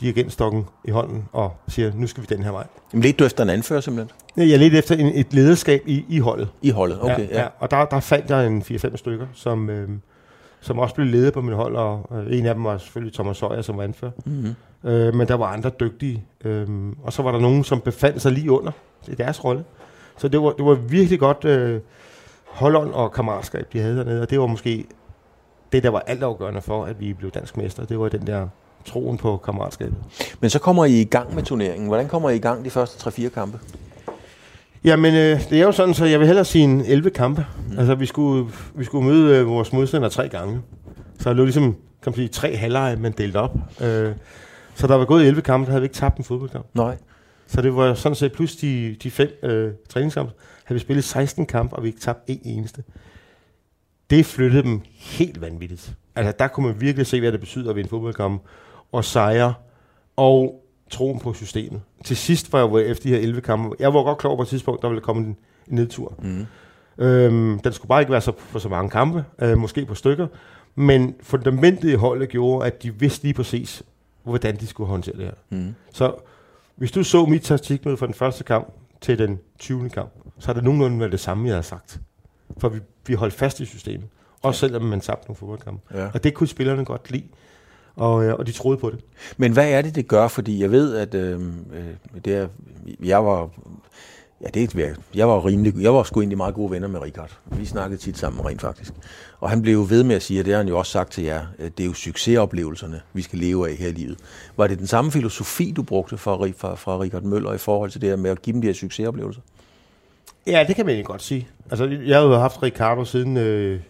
[0.00, 2.66] dirigentstokken i hånden og siger, nu skal vi den her vej.
[2.92, 4.48] Jamen, ledte du efter en anfører simpelthen?
[4.50, 6.48] Jeg ledte efter en, et lederskab i, i holdet.
[6.62, 7.28] I holdet, okay.
[7.28, 7.46] ja, ja.
[7.58, 9.88] Og der, der fandt jeg en 4-5 stykker, som, øh,
[10.60, 13.36] som også blev ledet på min hold, og øh, en af dem var selvfølgelig Thomas
[13.36, 14.10] Søjer, som var anfører.
[14.24, 14.54] Mm-hmm.
[14.90, 16.24] Øh, men der var andre dygtige.
[16.44, 16.66] Øh,
[17.02, 18.72] og så var der nogen, som befandt sig lige under
[19.08, 19.64] i deres rolle.
[20.16, 21.80] Så det var, det var virkelig godt øh,
[22.46, 24.22] holdånd og kammeratskab, de havde dernede.
[24.22, 24.86] Og det var måske
[25.72, 27.84] det, der var altafgørende for, at vi blev dansk mester.
[27.84, 28.48] Det var den der
[28.84, 29.96] troen på kammeratskabet.
[30.40, 31.88] Men så kommer I i gang med turneringen.
[31.88, 33.58] Hvordan kommer I i gang de første 3-4 kampe?
[34.84, 37.46] Jamen, øh, det er jo sådan, så jeg vil hellere sige en 11 kampe.
[37.70, 37.78] Mm.
[37.78, 40.60] Altså, vi skulle, vi skulle møde øh, vores modstandere tre gange.
[41.18, 43.54] Så det var ligesom, kan man sige, tre halvleje, men delt op.
[43.80, 44.12] Øh,
[44.74, 46.66] så der var gået 11 kampe, der havde vi ikke tabt en fodboldkamp.
[46.74, 46.96] Nej.
[47.46, 50.32] Så det var sådan set, plus de, de fem øh, træningskampe,
[50.64, 52.82] havde vi spillet 16 kampe, og vi ikke tabt en eneste.
[54.10, 55.92] Det flyttede dem helt vanvittigt.
[56.16, 58.42] Altså, der kunne man virkelig se, hvad det betyder at vinde fodboldkamp,
[58.92, 59.54] og sejre,
[60.16, 61.80] og troen på systemet.
[62.04, 64.42] Til sidst var jeg efter de her 11 kampe, jeg var godt klar over på
[64.42, 66.14] et tidspunkt, der ville komme en, nedtur.
[66.22, 66.46] Mm.
[66.98, 70.26] Øhm, den skulle bare ikke være så, for så mange kampe, øh, måske på stykker,
[70.74, 73.82] men fundamentet i holdet gjorde, at de vidste lige præcis,
[74.22, 75.32] hvordan de skulle håndtere det her.
[75.50, 75.74] Mm.
[75.92, 76.14] Så
[76.76, 79.90] hvis du så mit taktikmøde fra den første kamp til den 20.
[79.90, 82.00] kamp, så er det nogenlunde været det samme, jeg havde sagt.
[82.58, 84.08] For vi, vi holdt fast i systemet.
[84.42, 85.98] Også selvom man tabte nogle fodboldkampe.
[85.98, 86.08] Ja.
[86.14, 87.24] Og det kunne spillerne godt lide.
[87.98, 88.98] Og, øh, og de troede på det.
[89.36, 90.28] Men hvad er det, det gør?
[90.28, 92.48] Fordi jeg ved, at øh, øh det er,
[93.02, 93.50] jeg var
[94.40, 97.38] Ja, det er Jeg var rimelig, jeg var sgu egentlig meget gode venner med Richard.
[97.44, 98.92] Vi snakkede tit sammen rent faktisk.
[99.40, 101.12] Og han blev jo ved med at sige, og det har han jo også sagt
[101.12, 104.18] til jer, det er jo succesoplevelserne, vi skal leve af her i livet.
[104.56, 108.00] Var det den samme filosofi, du brugte fra, fra, fra Richard Møller i forhold til
[108.00, 109.40] det her med at give dem de her succesoplevelser?
[110.46, 111.48] Ja, det kan man egentlig godt sige.
[111.70, 113.80] Altså, jeg har jo haft Ricardo siden øh,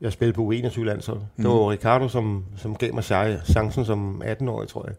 [0.00, 1.18] jeg spillede på U21-landshold.
[1.18, 1.44] Mm.
[1.44, 1.64] Det var mhm.
[1.64, 3.04] Ricardo, som, som gav mig
[3.44, 4.94] chancen som 18-årig, tror jeg.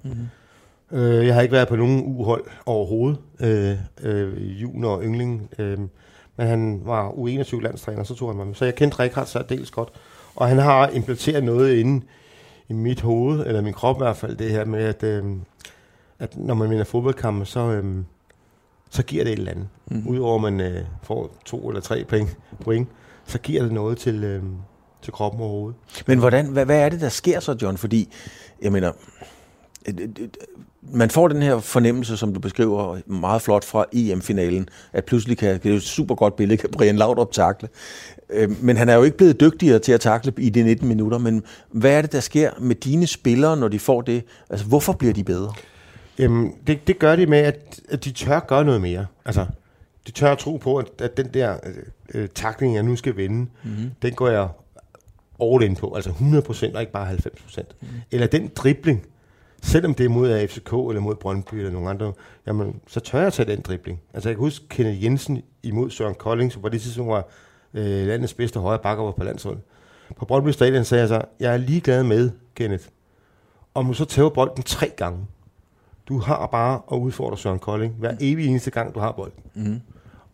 [0.91, 0.97] Mm.
[0.97, 5.49] Øh, jeg har ikke været på nogen uhold overhovedet, øh, øh, junior og yngling.
[5.60, 5.79] Øh,
[6.38, 8.55] men han var U21-landstræner, så tog han mig med.
[8.55, 9.89] Så jeg kendte Rikard så dels godt.
[10.36, 12.05] Og han har implementeret noget inde
[12.69, 15.23] i mit hoved, eller min krop i hvert fald, det her med, at, øh,
[16.19, 18.03] at når man vinder fodboldkampe, så, øh,
[18.89, 19.67] så giver det et eller andet.
[19.86, 20.08] Mm.
[20.08, 22.88] Udover at man øh, får to eller tre point, point,
[23.25, 24.43] så giver det noget til, øh,
[25.06, 25.76] til kroppen og hovedet.
[26.08, 27.78] Men hvordan, hvad, hvad er det, der sker så, John?
[27.78, 28.13] Fordi,
[28.62, 28.91] jeg mener,
[30.94, 35.54] man får den her fornemmelse, som du beskriver meget flot fra EM-finalen, at pludselig kan,
[35.54, 37.70] det er jo et super godt billede, kan Brian Laudrup takle.
[38.30, 41.18] Øh, men han er jo ikke blevet dygtigere til at takle i de 19 minutter,
[41.18, 44.24] men hvad er det, der sker med dine spillere, når de får det?
[44.50, 45.54] Altså, hvorfor bliver de bedre?
[46.20, 49.06] Jamen, det, det gør de med, at, at de tør gøre noget mere.
[49.26, 49.46] Altså,
[50.08, 53.18] de tør at tro på, at, at den der øh, øh takling, jeg nu skal
[53.18, 53.91] vinde, mm-hmm.
[54.02, 54.48] den går jeg
[55.41, 57.62] all in på, altså 100% og ikke bare 90%.
[57.82, 57.88] Mm.
[58.12, 59.06] Eller den dribling,
[59.62, 62.13] selvom det er mod AFCK eller mod Brøndby eller nogen andre,
[62.48, 64.02] jamen, så tør jeg tage den dribling.
[64.13, 67.28] Altså jeg kan huske Kenneth Jensen imod Søren Kolding, som på det tidspunkt var
[67.74, 69.62] øh, landets bedste højre bakker på landsholdet.
[70.15, 72.86] På Brøndby Stadion sagde jeg så, jeg er ligeglad med, Kenneth,
[73.74, 75.26] om du så tæver bolden tre gange.
[76.08, 79.43] Du har bare at udfordre Søren Kolding hver evig eneste gang, du har bolden.
[79.54, 79.82] Mm.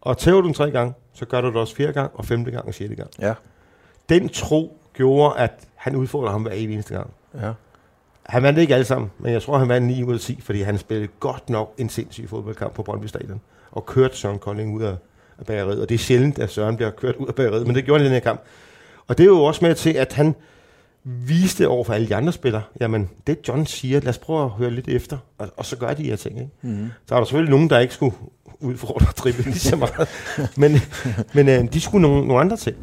[0.01, 2.51] Og tæver du den tre gange, så gør du det også fire gange, og femte
[2.51, 3.09] gang og sjette gang.
[3.19, 3.33] Ja.
[4.09, 7.09] Den tro gjorde, at han udfordrer ham hver eneste gang.
[7.41, 7.51] Ja.
[8.25, 10.61] Han vandt ikke alle sammen, men jeg tror, han vandt 9 ud af 10, fordi
[10.61, 14.81] han spillede godt nok en sindssyg fodboldkamp på Brøndby Stadion, og kørte Søren Kolding ud
[14.81, 14.95] af,
[15.39, 15.81] af bageriet.
[15.81, 18.05] Og det er sjældent, at Søren bliver kørt ud af bageriet, men det gjorde han
[18.05, 18.41] i den her kamp.
[19.07, 20.35] Og det er jo også med til, at han
[21.03, 24.49] viste over for alle de andre spillere, jamen, det John siger, lad os prøve at
[24.49, 26.39] høre lidt efter, og, og så gør de her ting.
[26.39, 26.51] Ikke?
[26.61, 26.91] Mm-hmm.
[27.07, 28.15] Så er der selvfølgelig nogen, der ikke skulle
[28.59, 30.09] udfordre dribble lige så meget,
[30.61, 30.71] men,
[31.33, 32.77] men øh, de skulle nogle, nogle andre ting.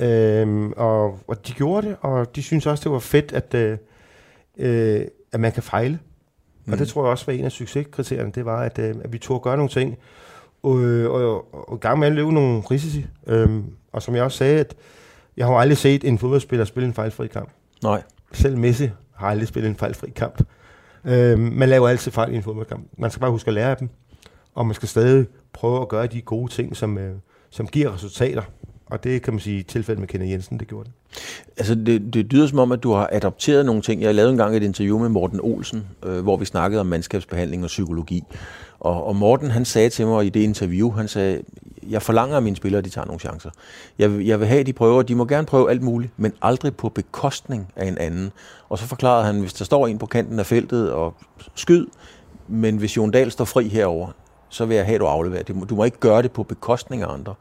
[0.00, 3.78] Øhm, og, og de gjorde det, og de synes også, det var fedt, at, øh,
[4.58, 5.98] øh, at man kan fejle.
[6.64, 6.72] Mm.
[6.72, 6.90] Og det mm.
[6.90, 9.56] tror jeg også var en af succeskriterierne, det var, at, øh, at vi tog gøre
[9.56, 9.98] nogle ting,
[10.62, 13.06] og, øh, og, og, og gang med at løbe nogle risici.
[13.26, 14.74] Øhm, og som jeg også sagde, at
[15.36, 17.50] jeg har aldrig set en fodboldspiller spille en fejlfri kamp.
[17.82, 18.02] Nej.
[18.32, 20.42] Selv Messi har aldrig spillet en fejlfri kamp.
[21.04, 22.88] Øhm, man laver altid fejl i en fodboldkamp.
[22.98, 23.88] Man skal bare huske at lære af dem.
[24.54, 27.14] Og man skal stadig prøve at gøre de gode ting, som, øh,
[27.50, 28.42] som giver resultater.
[28.90, 30.92] Og det kan man sige, tilfældet med Kenneth Jensen, det gjorde det.
[31.56, 34.02] Altså, det, det lyder som om, at du har adopteret nogle ting.
[34.02, 37.68] Jeg lavede engang et interview med Morten Olsen, øh, hvor vi snakkede om mandskabsbehandling og
[37.68, 38.24] psykologi.
[38.80, 41.42] Og, og Morten, han sagde til mig i det interview, han sagde,
[41.88, 43.50] jeg forlanger af mine spillere, at de tager nogle chancer.
[43.98, 46.76] Jeg, jeg vil have, at de prøver, de må gerne prøve alt muligt, men aldrig
[46.76, 48.32] på bekostning af en anden.
[48.68, 51.14] Og så forklarede han, hvis der står en på kanten af feltet og
[51.54, 51.86] skyd,
[52.48, 54.08] men hvis Jon Dahl står fri herover,
[54.48, 55.42] så vil jeg have, at du afleverer.
[55.42, 57.34] Du må ikke gøre det på bekostning af andre.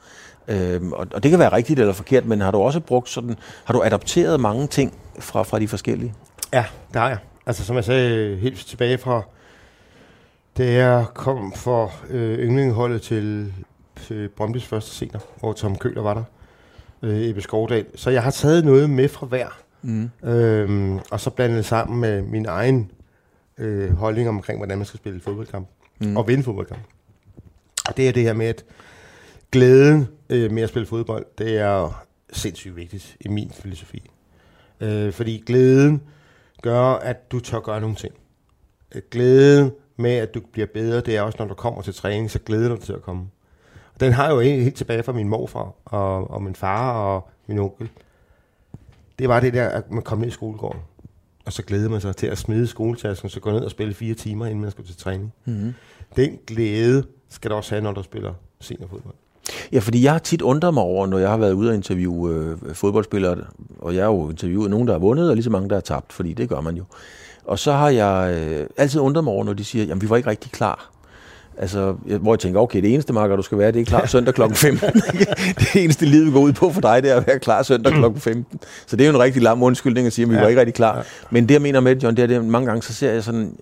[0.48, 3.36] Øhm, og, og det kan være rigtigt eller forkert, men har du også brugt sådan,
[3.66, 6.14] har du adopteret mange ting fra, fra de forskellige?
[6.54, 7.18] Ja, det har jeg.
[7.46, 9.22] Altså som jeg sagde helt tilbage fra,
[10.58, 13.54] da jeg kom for øh, yndlingeholdet til,
[14.02, 16.24] til Brøndby's første scener, hvor Tom Køler var der,
[17.02, 17.86] øh, Ebbe Skovdal.
[17.96, 19.48] Så jeg har taget noget med fra hver,
[19.82, 20.10] mm.
[20.24, 22.92] øhm, og så blandet det sammen med min egen
[23.58, 25.68] øh, holdning omkring, hvordan man skal spille fodboldkamp
[26.00, 26.18] mm.
[26.18, 26.82] og vinde fodboldkamp.
[27.88, 28.66] Og det er det her med, at
[29.52, 34.10] glæden øh, med at spille fodbold, det er sindssygt vigtigt i min filosofi.
[34.82, 36.02] Øh, fordi glæden
[36.62, 38.14] gør, at du tør gøre nogle ting.
[38.96, 42.32] Øh, glæden med, at du bliver bedre, det er også, når du kommer til træning,
[42.32, 43.28] så glæder du dig til at komme.
[43.94, 46.92] Og den har jeg jo helt, helt tilbage fra min morfar og, og min far
[46.94, 47.90] og min onkel.
[49.20, 50.82] Det var det der, at man kom ned i skolegården.
[51.46, 54.14] Og så glæder man sig til at smide skoletasken, så gå ned og spille fire
[54.14, 55.34] timer, inden man skal til træning.
[55.46, 55.74] Mm-hmm.
[56.16, 59.16] Den glæde skal du også have, når du spiller seniorfodbold.
[59.72, 62.30] Ja, fordi jeg har tit undret mig over, når jeg har været ude og interviewe
[62.32, 63.38] øh, fodboldspillere,
[63.80, 65.82] og jeg har jo interviewet nogen, der har vundet, og lige så mange, der har
[65.82, 66.84] tabt, fordi det gør man jo.
[67.46, 70.18] Og så har jeg øh, altid undret mig over, når de siger, jamen vi var
[70.18, 70.90] ikke rigtig klar.
[71.62, 74.34] Altså, hvor jeg tænker, okay, det eneste marker, du skal være, det er klar søndag
[74.34, 74.42] kl.
[74.54, 74.90] 15.
[75.60, 78.20] det eneste liv går ud på for dig, det er at være klar søndag kl.
[78.20, 78.60] 15.
[78.86, 80.42] Så det er jo en rigtig lang undskyldning at sige, at vi ja.
[80.42, 80.98] var ikke rigtig klar.
[80.98, 81.04] Ja.
[81.30, 83.56] Men det, jeg mener med John, det er, det, mange gange så ser jeg sådan,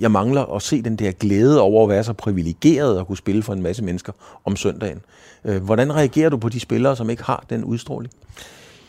[0.00, 3.42] jeg mangler at se den der glæde over at være så privilegeret at kunne spille
[3.42, 4.12] for en masse mennesker
[4.44, 5.00] om søndagen.
[5.44, 8.12] Øh, hvordan reagerer du på de spillere, som ikke har den udstråling?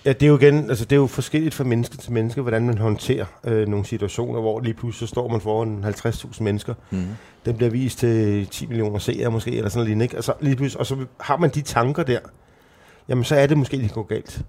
[0.06, 2.66] Ja, det er jo igen, altså det er jo forskelligt fra menneske til menneske, hvordan
[2.66, 6.74] man håndterer øh, nogle situationer, hvor lige pludselig så står man foran 50.000 mennesker.
[6.92, 7.04] Mm.
[7.46, 10.16] Den bliver vist til 10 millioner seere måske, eller sådan noget, ikke?
[10.16, 12.20] Altså, lige pludselig, og så har man de tanker der,
[13.10, 14.42] jamen så er det måske, det går galt.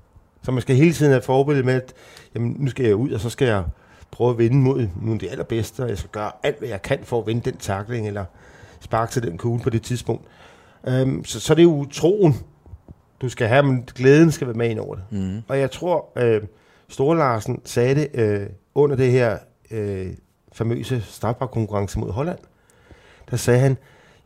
[0.42, 1.94] Så man skal hele tiden have forbillede med, at
[2.34, 3.64] jamen, nu skal jeg ud, og så skal jeg
[4.10, 6.82] prøve at vinde mod nogle af de allerbedste, og jeg skal gøre alt, hvad jeg
[6.82, 8.24] kan for at vinde den takling, eller
[8.80, 10.24] sparke til den kugle på det tidspunkt.
[11.02, 12.34] Um, så, så det er jo troen,
[13.20, 15.04] du skal have, men glæden skal være med ind over det.
[15.10, 15.42] Mm.
[15.48, 16.42] Og jeg tror, øh,
[16.88, 19.38] Store Larsen sagde det øh, under det her
[19.70, 20.06] øh,
[20.52, 22.38] famøse strafbarkonkurrence mod Holland.
[23.30, 23.76] Der sagde han,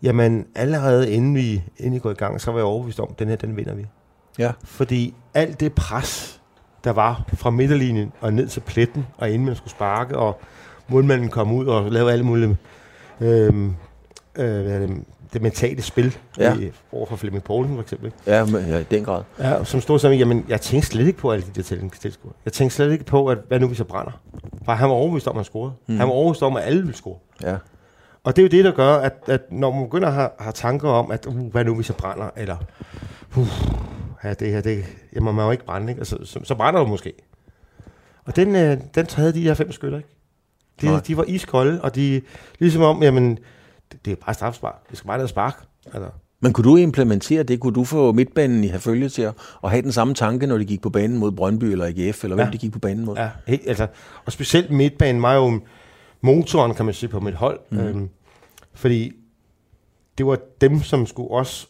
[0.02, 3.28] jamen allerede inden vi, inden vi går i gang, så var jeg overbevist om, den
[3.28, 3.86] her, den vinder vi.
[4.38, 4.52] Ja.
[4.64, 6.40] Fordi alt det pres,
[6.84, 10.40] der var fra midterlinjen og ned til pletten, og inden man skulle sparke, og
[10.88, 12.56] målmanden kom ud og lavede alle mulige
[13.20, 13.70] øh,
[14.36, 14.88] øh,
[15.32, 16.58] det mentale spil ja.
[16.58, 18.12] i, over for Flemming Poulsen for eksempel.
[18.26, 19.22] Ja, men, ja, i den grad.
[19.38, 22.34] Ja, som stod sammen, jamen, jeg tænkte slet ikke på alle de der tilskuere.
[22.44, 24.20] Jeg tænkte slet ikke på, at hvad nu hvis jeg brænder.
[24.64, 25.72] For han var overbevist om, at han scorede.
[25.86, 25.96] Mm.
[25.96, 27.16] Han var overbevist om, at alle ville score.
[27.42, 27.56] Ja.
[28.24, 30.52] Og det er jo det, der gør, at, at når man begynder at have, have
[30.52, 32.56] tanker om, at uh, hvad nu hvis jeg brænder, eller
[33.36, 33.48] uh,
[34.24, 34.84] ja, det her, det,
[35.14, 36.00] jamen, man må jo ikke brænde, ikke?
[36.00, 37.12] Altså, så, så brænder du måske.
[38.24, 40.10] Og den, øh, den havde de her fem skytter, ikke?
[40.80, 42.20] De, de var iskolde, og de,
[42.58, 43.38] ligesom om, jamen,
[43.92, 44.90] det, det er bare strafspark.
[44.90, 45.64] Det skal bare ned spark.
[45.86, 46.08] Altså.
[46.40, 47.60] Men kunne du implementere det?
[47.60, 49.34] Kunne du få midtbanen i have følge til at,
[49.64, 52.36] at have den samme tanke, når de gik på banen mod Brøndby eller AGF, eller
[52.36, 52.42] ja.
[52.42, 53.16] hvem de gik på banen mod?
[53.16, 53.86] Ja, helt, altså,
[54.24, 55.60] og specielt midtbanen var jo
[56.24, 57.60] motoren, kan man sige, på mit hold.
[57.70, 57.78] Mm.
[57.78, 58.08] Øhm,
[58.74, 59.12] fordi
[60.18, 61.68] det var dem, som skulle også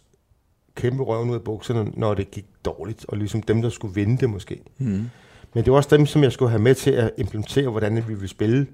[0.74, 4.18] kæmpe røven ud af bukserne, når det gik dårligt, og ligesom dem, der skulle vinde
[4.18, 4.60] det måske.
[4.78, 5.10] Mm.
[5.54, 8.14] Men det var også dem, som jeg skulle have med til at implementere, hvordan vi
[8.14, 8.66] ville spille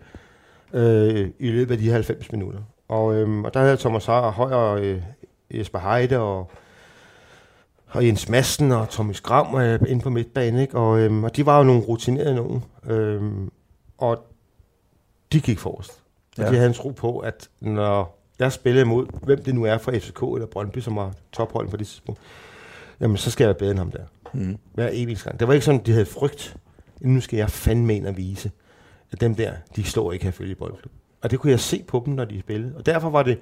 [0.75, 2.61] øh, i løbet af de 90 minutter.
[2.89, 5.03] Og, øhm, og der havde Thomas Sara Høj og øh,
[5.51, 6.51] Jesper Heide og,
[7.87, 10.61] og Jens Madsen og Tommy Skram øh, inde på midtbanen.
[10.61, 10.77] Ikke?
[10.77, 12.65] Og, øhm, og de var jo nogle rutinerede nogen.
[12.87, 13.51] Øhm,
[13.99, 14.30] og
[15.33, 15.93] de gik forrest.
[16.39, 16.51] Og ja.
[16.51, 19.93] de havde en tro på, at når jeg spillede mod, hvem det nu er fra
[19.99, 22.21] FCK eller Brøndby, som var topholden på det tidspunkt,
[23.01, 24.03] jamen så skal jeg være bedre end ham der.
[24.33, 24.59] Mm.
[24.75, 25.41] Hver evig gang.
[25.41, 26.57] Det var ikke sådan, at de havde frygt.
[27.01, 28.51] Nu skal jeg fandme ind og vise,
[29.13, 30.93] at dem der, de står ikke her følge i boldklub.
[31.23, 32.75] Og det kunne jeg se på dem, når de spillede.
[32.77, 33.39] Og derfor var det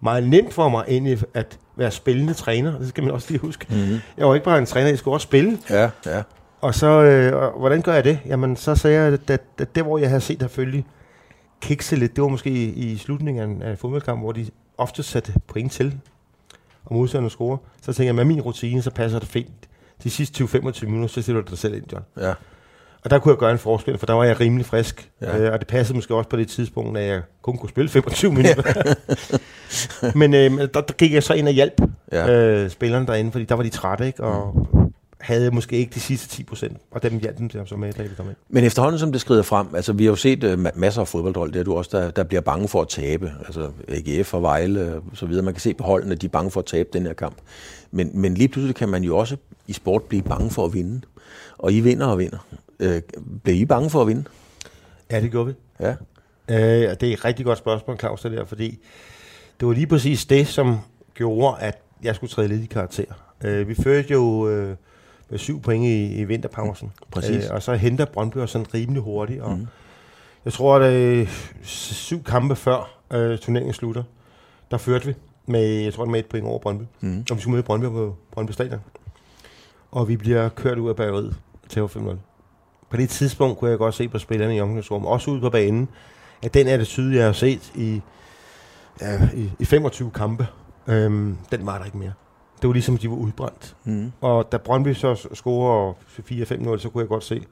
[0.00, 2.78] meget nemt for mig egentlig at være spillende træner.
[2.78, 3.66] Det skal man også lige huske.
[3.70, 3.98] Mm-hmm.
[4.16, 5.58] Jeg var ikke bare en træner, jeg skulle også spille.
[5.70, 6.22] Ja, ja.
[6.60, 8.18] Og så, øh, og hvordan gør jeg det?
[8.26, 10.86] Jamen, så sagde jeg, at, at, at det, hvor jeg havde set selvfølgelig
[11.62, 14.46] kikse lidt, det var måske i, i slutningen af en fodboldkamp, hvor de
[14.78, 15.98] ofte satte point til,
[16.84, 17.58] og modstanderne score.
[17.76, 19.68] Så tænkte jeg, med min rutine, så passer det fint.
[20.02, 22.04] De sidste 20-25 minutter, så sætter du dig selv ind, John.
[22.20, 22.32] Ja.
[23.04, 25.10] Og der kunne jeg gøre en forskel, for der var jeg rimelig frisk.
[25.20, 25.38] Ja.
[25.38, 28.32] Øh, og det passede måske også på det tidspunkt, at jeg kun kunne spille 25
[28.32, 28.94] minutter.
[30.18, 31.80] Men øh, der, der gik jeg så ind og hjalp
[32.12, 32.30] ja.
[32.30, 34.24] øh, spillerne derinde, fordi der var de trætte, ikke?
[34.24, 34.66] Og
[35.22, 38.08] havde måske ikke de sidste 10 procent, og dem hjalp dem så med, da de
[38.16, 38.36] kom ind.
[38.48, 41.52] Men efterhånden, som det skrider frem, altså vi har jo set uh, masser af fodboldhold,
[41.52, 44.94] det er du også, der, der bliver bange for at tabe, altså AGF og Vejle
[44.94, 45.44] og så videre.
[45.44, 47.36] Man kan se på holdene, de er bange for at tabe den her kamp.
[47.90, 51.00] Men, men lige pludselig kan man jo også i sport blive bange for at vinde.
[51.58, 52.46] Og I vinder og vinder.
[52.80, 53.02] Øh,
[53.44, 54.24] blev I bange for at vinde?
[55.10, 55.52] Ja, det gjorde vi.
[55.80, 55.94] Ja.
[56.48, 58.78] Øh, det er et rigtig godt spørgsmål, Claus, det der, fordi
[59.60, 60.78] det var lige præcis det, som
[61.14, 63.04] gjorde, at jeg skulle træde lidt i karakter.
[63.44, 64.76] Øh, vi førte jo øh,
[65.38, 66.92] syv point i, i vinterpausen.
[67.10, 67.44] Præcis.
[67.44, 69.40] Øh, og så henter Brøndby os sådan rimelig hurtigt.
[69.40, 69.66] Og mm.
[70.44, 71.28] Jeg tror, at øh,
[71.62, 74.02] syv kampe før øh, turneringen slutter,
[74.70, 75.14] der førte vi
[75.46, 76.84] med, jeg tror, med et point over Brøndby.
[77.00, 77.24] Mm.
[77.30, 78.80] Og vi skulle møde Brøndby på Brøndby Stadion.
[79.90, 81.36] Og vi bliver kørt ud af bageriet
[81.68, 82.16] til 5-0
[82.92, 85.88] på det tidspunkt kunne jeg godt se på spillerne i omklædningsrummet, også ude på banen,
[86.42, 88.02] at den attitude, jeg har set i,
[89.00, 90.46] ja, i, i 25 kampe,
[90.86, 92.12] øhm, den var der ikke mere.
[92.62, 93.76] Det var ligesom, de var udbrændt.
[93.84, 94.12] Mm.
[94.20, 97.42] Og da Brøndby så scorer 4-5-0, så kunne jeg godt se,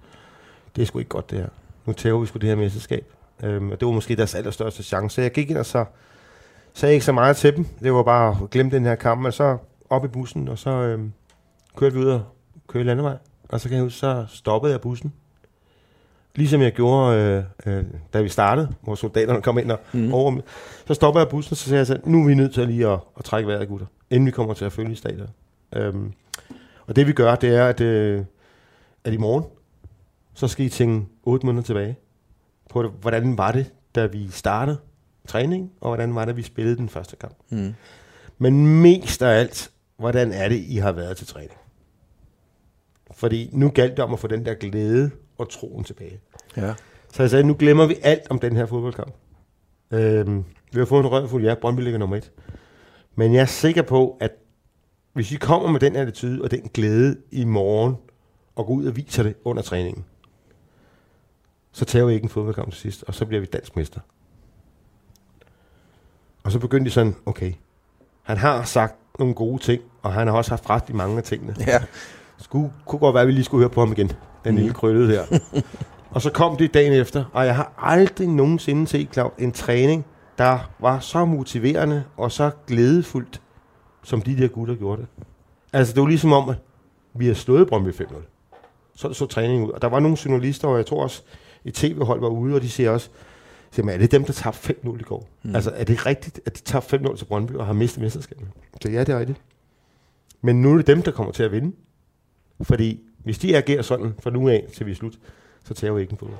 [0.76, 1.48] det er sgu ikke godt det her.
[1.86, 3.04] Nu tæver vi sgu det her mesterskab.
[3.42, 5.14] Øhm, og det var måske deres allerstørste chance.
[5.14, 5.84] Så jeg gik ind og så
[6.74, 7.66] sagde ikke så meget til dem.
[7.82, 9.56] Det var bare at glemme den her kamp, men så
[9.90, 11.12] op i bussen, og så øhm,
[11.76, 12.22] kørte vi ud og
[12.68, 13.16] kørte landevej.
[13.48, 15.12] Og så kan jeg huske, så stoppede jeg bussen.
[16.34, 17.16] Ligesom jeg gjorde,
[17.66, 20.14] øh, øh, da vi startede, hvor soldaterne kom ind og mm.
[20.14, 20.40] over
[20.86, 22.98] Så stopper jeg bussen, og så siger jeg, nu er vi nødt til lige at,
[23.18, 25.28] at trække vejret, gutter, inden vi kommer til at følge i stadion.
[25.76, 26.12] Øhm,
[26.86, 28.24] og det vi gør, det er, at, øh,
[29.04, 29.44] at i morgen,
[30.34, 31.96] så skal I tænke otte måneder tilbage
[32.70, 34.78] på, hvordan var det, da vi startede
[35.26, 37.36] træning, og hvordan var det, vi spillede den første kamp.
[37.50, 37.74] Mm.
[38.38, 41.52] Men mest af alt, hvordan er det, I har været til træning?
[43.10, 46.20] Fordi nu galt det om at få den der glæde og troen tilbage.
[46.56, 46.74] Ja.
[47.12, 49.14] Så jeg sagde, nu glemmer vi alt om den her fodboldkamp.
[49.90, 52.32] Øhm, vi har fået en røvfuld, ja, Brøndby ligger nummer et.
[53.20, 54.30] Men jeg er sikker på, at
[55.12, 57.96] hvis vi kommer med den attitude og den glæde i morgen,
[58.56, 60.04] og går ud og viser det under træningen.
[61.72, 64.00] Så tager vi ikke en fodboldkamp til sidst, og så bliver vi dansk mester.
[66.42, 67.52] Og så begyndte de sådan, okay,
[68.22, 71.22] han har sagt nogle gode ting, og han har også haft ret i mange af
[71.22, 71.56] tingene.
[71.66, 71.78] Ja.
[72.38, 74.56] Skulle, kunne godt være, at vi lige skulle høre på ham igen, den Mhm.
[74.56, 75.38] lille krøllede her.
[76.14, 80.04] og så kom det dagen efter, og jeg har aldrig nogensinde set, Claus, en træning,
[80.38, 83.40] der var så motiverende og så glædefuldt,
[84.02, 85.08] som de der gutter gjorde det.
[85.72, 86.56] Altså, det var ligesom om, at
[87.14, 88.14] vi har slået Brøndby 5-0.
[88.94, 89.72] Så så træningen ud.
[89.72, 91.22] Og der var nogle journalister, og jeg tror også,
[91.64, 93.10] et tv-hold var ude, og de siger også,
[93.70, 95.28] siger, man, er det dem, der tabte 5-0 i går?
[95.42, 95.54] Mm.
[95.54, 98.48] Altså, er det rigtigt, at de tabte 5-0 til Brøndby og har mistet mesterskabet?
[98.82, 99.40] Så ja, det er rigtigt.
[100.42, 101.76] Men nu er det dem, der kommer til at vinde.
[102.62, 105.18] Fordi hvis de agerer sådan fra nu af, til vi er slut,
[105.68, 106.38] så tager vi ikke en fodbold.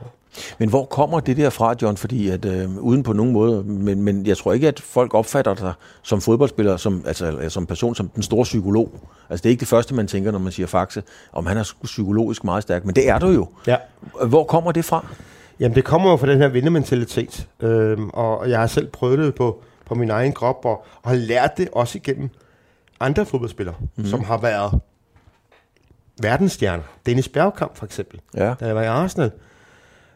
[0.59, 1.96] Men hvor kommer det der fra, John?
[1.96, 5.54] Fordi at, øh, uden på nogen måde, men, men jeg tror ikke, at folk opfatter
[5.54, 8.90] dig som fodboldspiller, som, altså, som person, som den store psykolog.
[9.30, 11.02] Altså det er ikke det første, man tænker, når man siger Faxe,
[11.33, 13.48] om han er psykologisk meget stærk, men det er du jo.
[13.66, 13.76] Ja.
[14.26, 15.06] Hvor kommer det fra?
[15.61, 17.48] Jamen, det kommer jo fra den her vindermentalitet.
[17.61, 21.16] Øhm, og jeg har selv prøvet det på, på min egen krop, og, og har
[21.16, 22.30] lært det også igennem
[23.00, 24.06] andre fodboldspillere, mm.
[24.06, 24.80] som har været
[26.22, 26.83] verdensstjerner.
[27.06, 28.54] Dennis Bergkamp for eksempel, Ja.
[28.61, 29.30] da jeg var i Arsenal.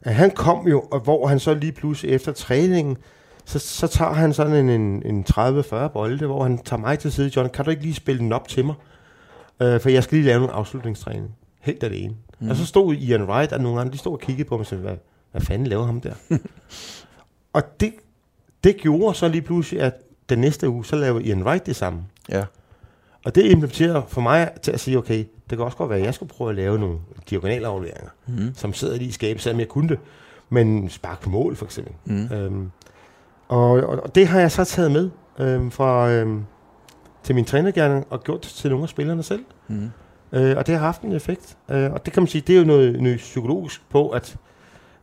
[0.04, 2.96] Han kom jo, og hvor han så lige pludselig efter træningen,
[3.44, 7.12] så, så tager han sådan en, en, en 30-40 bolde, hvor han tager mig til
[7.12, 7.32] side.
[7.36, 8.74] John, kan du ikke lige spille den op til mig?
[9.62, 11.36] Øh, for jeg skal lige lave en afslutningstræning.
[11.60, 12.14] Helt alene.
[12.40, 12.50] Mm.
[12.50, 14.66] Og så stod Ian Wright og nogle andre, de stod og kiggede på mig og
[14.66, 14.96] sagde, hvad,
[15.32, 16.14] hvad fanden laver ham der?
[17.52, 17.92] og det,
[18.64, 19.94] det gjorde så lige pludselig, at
[20.28, 22.02] den næste uge, så lavede Ian Wright det samme.
[22.28, 22.44] Ja.
[23.24, 26.04] Og det implementerer for mig til at sige, okay, det kan også godt være, at
[26.04, 26.98] jeg skulle prøve at lave nogle
[27.30, 28.54] diagonale afleveringer, mm.
[28.54, 29.98] som sidder lige i skabet, selvom jeg kunne det.
[30.48, 31.94] Men spark på mål, for eksempel.
[32.04, 32.32] Mm.
[32.32, 32.70] Øhm,
[33.48, 36.44] og, og, og det har jeg så taget med øhm, fra, øhm,
[37.22, 39.44] til min trænergærning og gjort til nogle af spillerne selv.
[39.68, 39.90] Mm.
[40.32, 41.56] Øh, og det har haft en effekt.
[41.70, 44.36] Øh, og det kan man sige, det er jo noget, noget psykologisk på, at,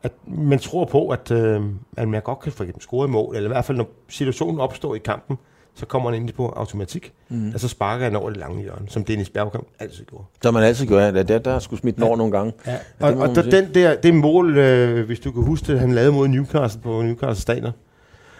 [0.03, 1.61] at man tror på, at, øh,
[1.97, 4.59] at man godt kan for eksempel score et mål, eller i hvert fald når situationen
[4.59, 5.37] opstår i kampen,
[5.75, 7.13] så kommer han ind på automatik.
[7.29, 7.47] Mm.
[7.47, 10.23] Altså sparker han over det lange hjørne, som Dennis Bergkamp altid gjorde.
[10.41, 12.53] Så har man altid gjort, at der, der skulle smidt den over nogle gange.
[12.67, 12.71] Ja.
[12.71, 12.79] det
[13.17, 13.51] Og, og sige.
[13.51, 17.01] den der, det mål, øh, hvis du kan huske det, han lavede mod Newcastle på
[17.01, 17.71] Newcastle Stadion,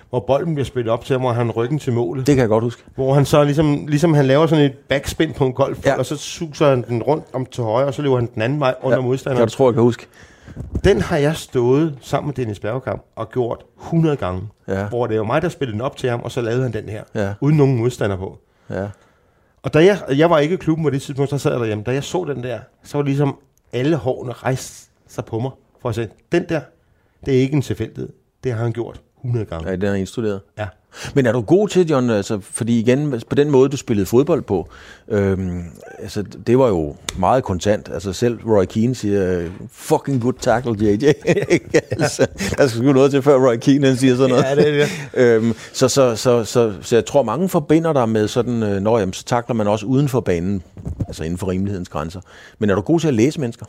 [0.10, 2.28] hvor bolden bliver spillet op til ham, og han ryggen til målet.
[2.28, 2.84] Det kan jeg godt huske.
[2.96, 5.92] Hvor han så ligesom, ligesom han laver sådan et backspin på en golf, Ja.
[5.92, 5.98] ja.
[5.98, 8.60] og så suser han den rundt om til højre, og så løber han den anden
[8.60, 9.04] vej under ja.
[9.04, 9.48] Modstanderen.
[9.48, 10.08] du tro, jeg kan huske?
[10.84, 14.42] Den har jeg stået sammen med Dennis Bergkamp og gjort 100 gange.
[14.68, 14.88] Ja.
[14.88, 16.90] Hvor det var mig, der spillede den op til ham, og så lavede han den
[16.90, 17.04] her.
[17.16, 17.34] Ja.
[17.42, 18.40] Uden nogen modstander på.
[18.70, 18.88] Ja.
[19.64, 21.84] Og da jeg, jeg var ikke i klubben på det tidspunkt, så sad jeg derhjemme.
[21.84, 23.38] Da jeg så den der, så var det ligesom
[23.74, 25.52] alle hårene rejste sig på mig.
[25.82, 26.62] For at sige, den der,
[27.26, 28.10] det er ikke en tilfældighed.
[28.44, 29.70] Det har han gjort 100 gange.
[29.70, 30.42] Ja, den er indstuderet.
[30.58, 30.68] Ja.
[31.14, 34.42] Men er du god til, John, altså, fordi igen, på den måde, du spillede fodbold
[34.42, 34.70] på,
[35.08, 35.64] øhm,
[36.00, 37.90] altså, det var jo meget kontant.
[37.94, 41.06] Altså selv Roy Keane siger, fucking good tackle, JJ.
[41.92, 42.28] altså,
[42.58, 44.44] der skal sgu noget til, før Roy Keane han siger sådan noget.
[44.44, 44.90] Ja, det er det.
[45.14, 49.00] øhm, så, så, så, så, så, jeg tror, mange forbinder dig med sådan, øh, når
[49.00, 50.64] jamen, så takler man også uden for banen,
[51.08, 52.22] altså inden for rimelighedens grænser.
[52.60, 53.66] Men er du god til at læse mennesker?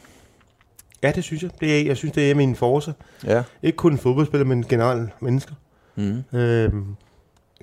[1.03, 1.51] Ja, det synes jeg.
[1.61, 2.95] Det er, jeg synes, det er min force.
[3.27, 3.43] Ja.
[3.63, 5.55] Ikke kun fodboldspiller, men generelt mennesker.
[5.97, 6.39] Mm.
[6.39, 6.85] Øhm,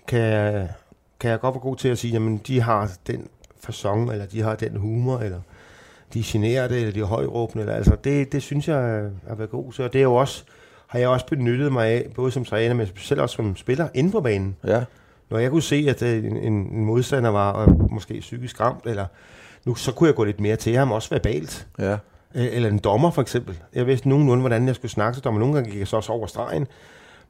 [0.10, 0.68] kan,
[1.20, 3.28] kan jeg godt være god til at sige, jamen de har den
[3.64, 5.40] fasong, eller de har den humor, eller
[6.14, 7.62] de generer det, eller de er højråbende.
[7.64, 10.16] Eller, altså det, det synes jeg er- har været god til, og det er jo
[10.16, 10.44] også,
[10.88, 14.12] har jeg også benyttet mig af, både som træner, men selv også som spiller inde
[14.12, 14.56] på banen.
[14.68, 14.84] Ja.
[15.30, 19.06] Når jeg kunne se, at øh, en, en modstander var øh, måske psykisk ramt, eller
[19.66, 21.68] nu, så kunne jeg gå lidt mere til ham, også verbalt.
[21.80, 21.98] Ja.
[22.34, 23.60] Eller en dommer for eksempel.
[23.76, 25.40] Jeg vidste nogenlunde, hvordan jeg skulle snakke til dommer.
[25.40, 26.68] Nogle gange gik jeg så også over stregen.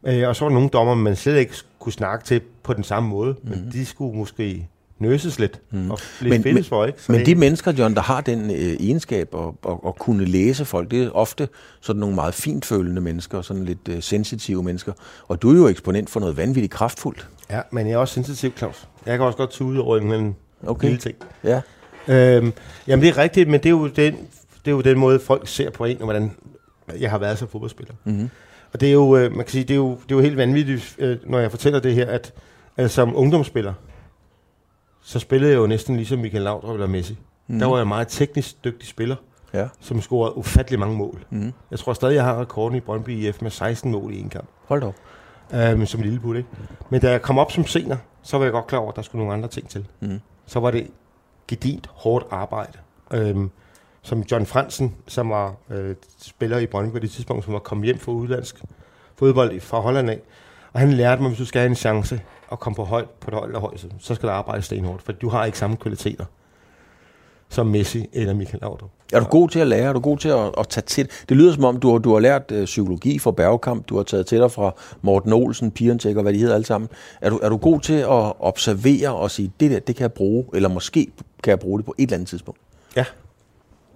[0.07, 2.83] Øh, og så var der nogle dommer, man slet ikke kunne snakke til på den
[2.83, 3.35] samme måde.
[3.43, 3.49] Mm.
[3.49, 4.67] Men de skulle måske
[4.99, 5.91] nøses lidt mm.
[5.91, 7.01] og blive Men- men- for, ikke?
[7.01, 10.25] Så Men det, de mennesker, John, der har den øh, egenskab at, at, at kunne
[10.25, 11.47] læse folk, det er ofte
[11.81, 14.93] sådan nogle meget fintfølende mennesker, sådan lidt øh, sensitive mennesker.
[15.27, 17.27] Og du er jo eksponent for noget vanvittigt kraftfuldt.
[17.49, 18.87] Ja, men jeg er også sensitiv, Claus.
[19.05, 20.35] Jeg kan også godt tude over en en
[20.67, 20.87] Okay.
[20.87, 21.15] lille ting.
[21.43, 21.61] Ja.
[22.07, 22.53] Øhm,
[22.87, 24.13] jamen det er rigtigt, men det er, jo den,
[24.65, 26.31] det er jo den måde, folk ser på en, og hvordan
[26.99, 27.93] jeg har været som fodboldspiller.
[28.03, 28.29] Mm-hmm.
[28.73, 30.37] Og det er jo, øh, man kan sige, det er jo, det er jo helt
[30.37, 32.33] vanvittigt, øh, når jeg fortæller det her, at,
[32.77, 33.73] at som ungdomsspiller,
[35.01, 37.17] så spillede jeg jo næsten ligesom Michael Laudrup eller Messi.
[37.47, 37.59] Mm.
[37.59, 39.15] Der var jeg en meget teknisk dygtig spiller,
[39.53, 39.67] Ja.
[39.79, 41.25] som scorede ufattelig mange mål.
[41.29, 41.53] Mm.
[41.71, 44.47] Jeg tror stadig, jeg har rekorden i Brøndby IF med 16 mål i en kamp.
[44.67, 44.95] Hold op.
[45.53, 46.49] Øh, som lille put, ikke?
[46.89, 49.01] Men da jeg kom op som senior, så var jeg godt klar over, at der
[49.01, 49.85] skulle nogle andre ting til.
[49.99, 50.19] Mm.
[50.45, 50.87] Så var det
[51.47, 52.77] gedint hårdt arbejde.
[53.13, 53.49] Øhm,
[54.09, 57.85] som John Fransen, som var øh, spiller i Brøndby på det tidspunkt, som var kommet
[57.85, 58.55] hjem fra udlandsk
[59.15, 60.19] fodbold fra Holland af.
[60.73, 63.31] Og han lærte mig, hvis du skal have en chance at komme på højt på
[63.31, 66.25] det højt hold, så skal du arbejde stenhårdt, for du har ikke samme kvaliteter.
[67.49, 68.89] som Messi eller Michael Laudrup.
[69.13, 69.89] Er du god til at lære?
[69.89, 71.09] Er du god til at, at tage til?
[71.29, 74.03] Det lyder som om, du har, du har lært øh, psykologi for Bergkamp, du har
[74.03, 76.89] taget til dig fra Morten Olsen, Piontek og hvad de hedder alle sammen.
[77.21, 80.13] Er du, er du god til at observere og sige, det der, det kan jeg
[80.13, 81.07] bruge, eller måske
[81.43, 82.59] kan jeg bruge det på et eller andet tidspunkt?
[82.95, 83.05] Ja.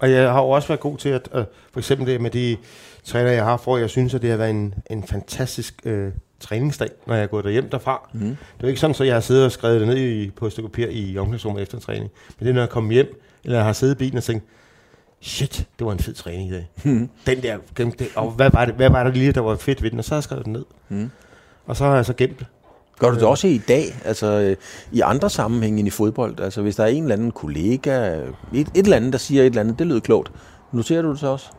[0.04, 2.58] Og jeg har jo også været god til at, øh, for eksempel det med de
[3.04, 6.90] træner, jeg har for, jeg synes, at det har været en, en fantastisk øh, træningsdag,
[7.08, 8.10] når jeg er gået hjem derfra.
[8.14, 8.20] Mm.
[8.20, 10.46] Det er jo ikke sådan, at jeg har siddet og skrevet det ned i, på
[10.46, 12.12] et stykke papir i omklædningsrummet efter træning.
[12.40, 14.46] Men det er, når jeg kommer hjem, eller jeg har siddet i bilen og tænkt,
[15.22, 16.70] shit, det var en fed træning i dag.
[16.84, 17.10] Mm.
[17.26, 19.92] Den der, den, og hvad var, det, hvad var det lige, der var fedt ved
[19.92, 20.00] den?
[20.00, 20.66] Og så har jeg skrevet den ned.
[20.90, 21.12] Mm.
[21.66, 22.48] Og så har jeg så gemt det.
[23.04, 24.56] Gør du det også i dag, altså øh,
[24.92, 26.40] i andre sammenhænge end i fodbold?
[26.40, 28.16] Altså hvis der er en eller anden kollega,
[28.54, 30.32] et, et eller andet, der siger et eller andet, det lyder klogt.
[30.72, 31.50] Noterer du det så også?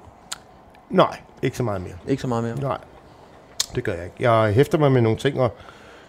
[0.90, 1.92] Nej, ikke så meget mere.
[2.08, 2.60] Ikke så meget mere?
[2.60, 2.78] Nej,
[3.74, 4.30] det gør jeg ikke.
[4.30, 5.56] Jeg hæfter mig med nogle ting, og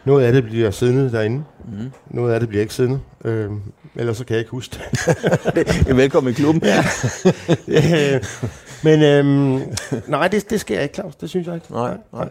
[0.06, 1.44] noget af det bliver siddende derinde.
[1.66, 1.92] Mm.
[2.10, 3.00] Noget af det bliver ikke siddende.
[3.26, 3.52] Øh,
[3.96, 4.80] ellers så kan jeg ikke huske
[5.56, 5.98] det.
[5.98, 6.62] Velkommen i klubben.
[7.68, 8.16] ja.
[8.16, 8.24] Øh,
[8.84, 9.62] men øhm,
[10.08, 11.16] nej, det, det jeg ikke, Claus.
[11.16, 11.74] Det synes jeg ikke.
[11.74, 12.30] Nej, nej.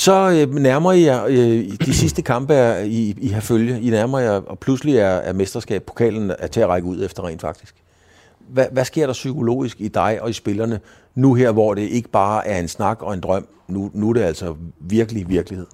[0.00, 3.80] Så øh, nærmer jeg øh, de sidste kampe, er, I, I har følge.
[3.80, 7.26] I nærmer jer, og pludselig er, er mesterskab, pokalen er til at række ud efter
[7.26, 7.74] rent faktisk.
[8.38, 10.80] Hvad, hvad sker der psykologisk i dig og i spillerne
[11.14, 13.46] nu her, hvor det ikke bare er en snak og en drøm?
[13.68, 15.66] Nu, nu er det altså virkelig virkelighed.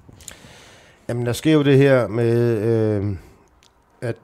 [1.09, 3.16] Jamen, der sker jo det her med, øh,
[4.01, 4.16] at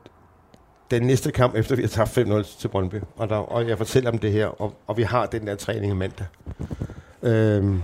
[0.91, 4.11] den næste kamp, efter vi har tabt 5-0 til Brøndby, og, der, og jeg fortæller
[4.11, 6.27] om det her, og, og vi har den der træning mandag.
[7.23, 7.75] Øh,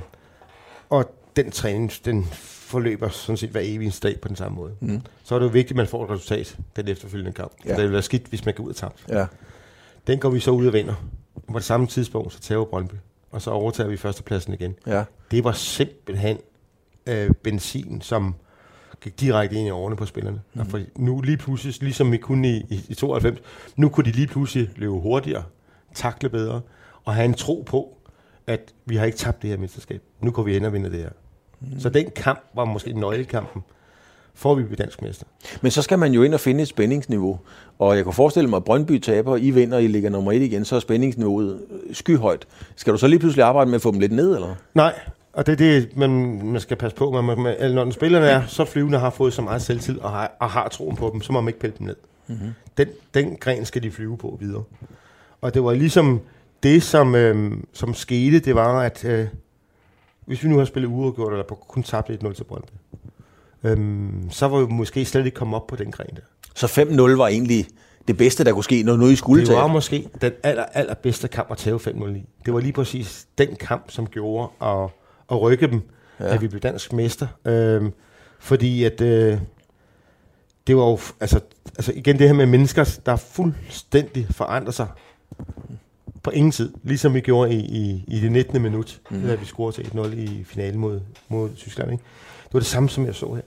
[0.91, 2.25] og den træning, den
[2.69, 4.73] forløber sådan set hver evig dag på den samme måde.
[4.81, 5.01] Mm.
[5.25, 7.53] Så er det jo vigtigt, at man får et resultat den efterfølgende kamp.
[7.67, 7.77] Ja.
[7.77, 9.05] det vil være skidt, hvis man går ud og tabt.
[9.09, 9.27] Ja.
[10.07, 10.95] Den går vi så ud og vinder.
[11.53, 12.95] På det samme tidspunkt, så tager Brøndby.
[13.31, 14.75] Og så overtager vi førstepladsen igen.
[14.87, 15.05] Ja.
[15.31, 16.39] Det var simpelthen
[17.07, 18.35] øh, benzin, som
[19.01, 20.41] gik direkte ind i årene på spillerne.
[20.55, 20.67] Mm.
[20.67, 23.39] For nu lige pludselig, ligesom vi kunne i, i, i 92,
[23.77, 25.45] nu kunne de lige pludselig løbe hurtigere,
[25.95, 26.61] takle bedre,
[27.05, 27.97] og have en tro på,
[28.47, 30.03] at vi har ikke tabt det her mesterskab.
[30.21, 31.11] Nu kan vi ind og vinde det her.
[31.61, 31.81] Mm.
[31.81, 33.63] Så den kamp var måske nøglekampen
[34.39, 35.27] får vi blive dansk mester.
[35.61, 37.39] Men så skal man jo ind og finde et spændingsniveau.
[37.79, 40.43] Og jeg kan forestille mig, at Brøndby taber, I vinder, og I ligger nummer et
[40.43, 41.61] igen, så er spændingsniveauet
[41.93, 42.47] skyhøjt.
[42.77, 44.55] Skal du så lige pludselig arbejde med at få dem lidt ned, eller?
[44.75, 44.95] Nej,
[45.33, 47.11] og det er det, man, man skal passe på.
[47.23, 50.37] Man, man, når den spillerne er så flyvende har fået så meget selvtid og har,
[50.41, 51.97] og har troen på dem, så må man ikke pille dem ned.
[52.27, 52.55] Mm-hmm.
[52.79, 54.63] Den, den gren skal de flyve på videre.
[55.41, 56.21] Og det var ligesom
[56.63, 59.27] det, som, øh, som skete, det var, at øh,
[60.29, 62.71] hvis vi nu har spillet uafgjort, eller kun tabt 1-0 til Brøndby,
[63.65, 63.79] øh,
[64.31, 66.23] så var vi måske slet ikke kommet op på den gren der.
[66.55, 67.67] Så 5-0 var egentlig
[68.09, 69.73] det bedste, der kunne ske, når noget I skulle Det var tage.
[69.73, 72.25] måske den aller, allerbedste kamp at tage 5-0 i.
[72.45, 74.91] Det var lige præcis den kamp, som gjorde at,
[75.31, 75.81] at rykke dem,
[76.21, 76.35] ja.
[76.35, 77.27] at vi blev dansk mester.
[77.45, 77.91] Øh,
[78.39, 79.01] fordi at...
[79.01, 79.39] Øh,
[80.67, 81.41] det var jo, altså,
[81.77, 84.87] altså igen det her med mennesker, der fuldstændig forandrer sig
[86.29, 88.63] på ingen tid, ligesom vi gjorde i, i, i det 19.
[88.63, 89.23] minut, mm.
[89.23, 91.93] da vi scorede til 1-0 i finalen mod, mod Tyskland.
[91.93, 92.05] Ikke?
[92.45, 93.43] Det var det samme, som jeg så her.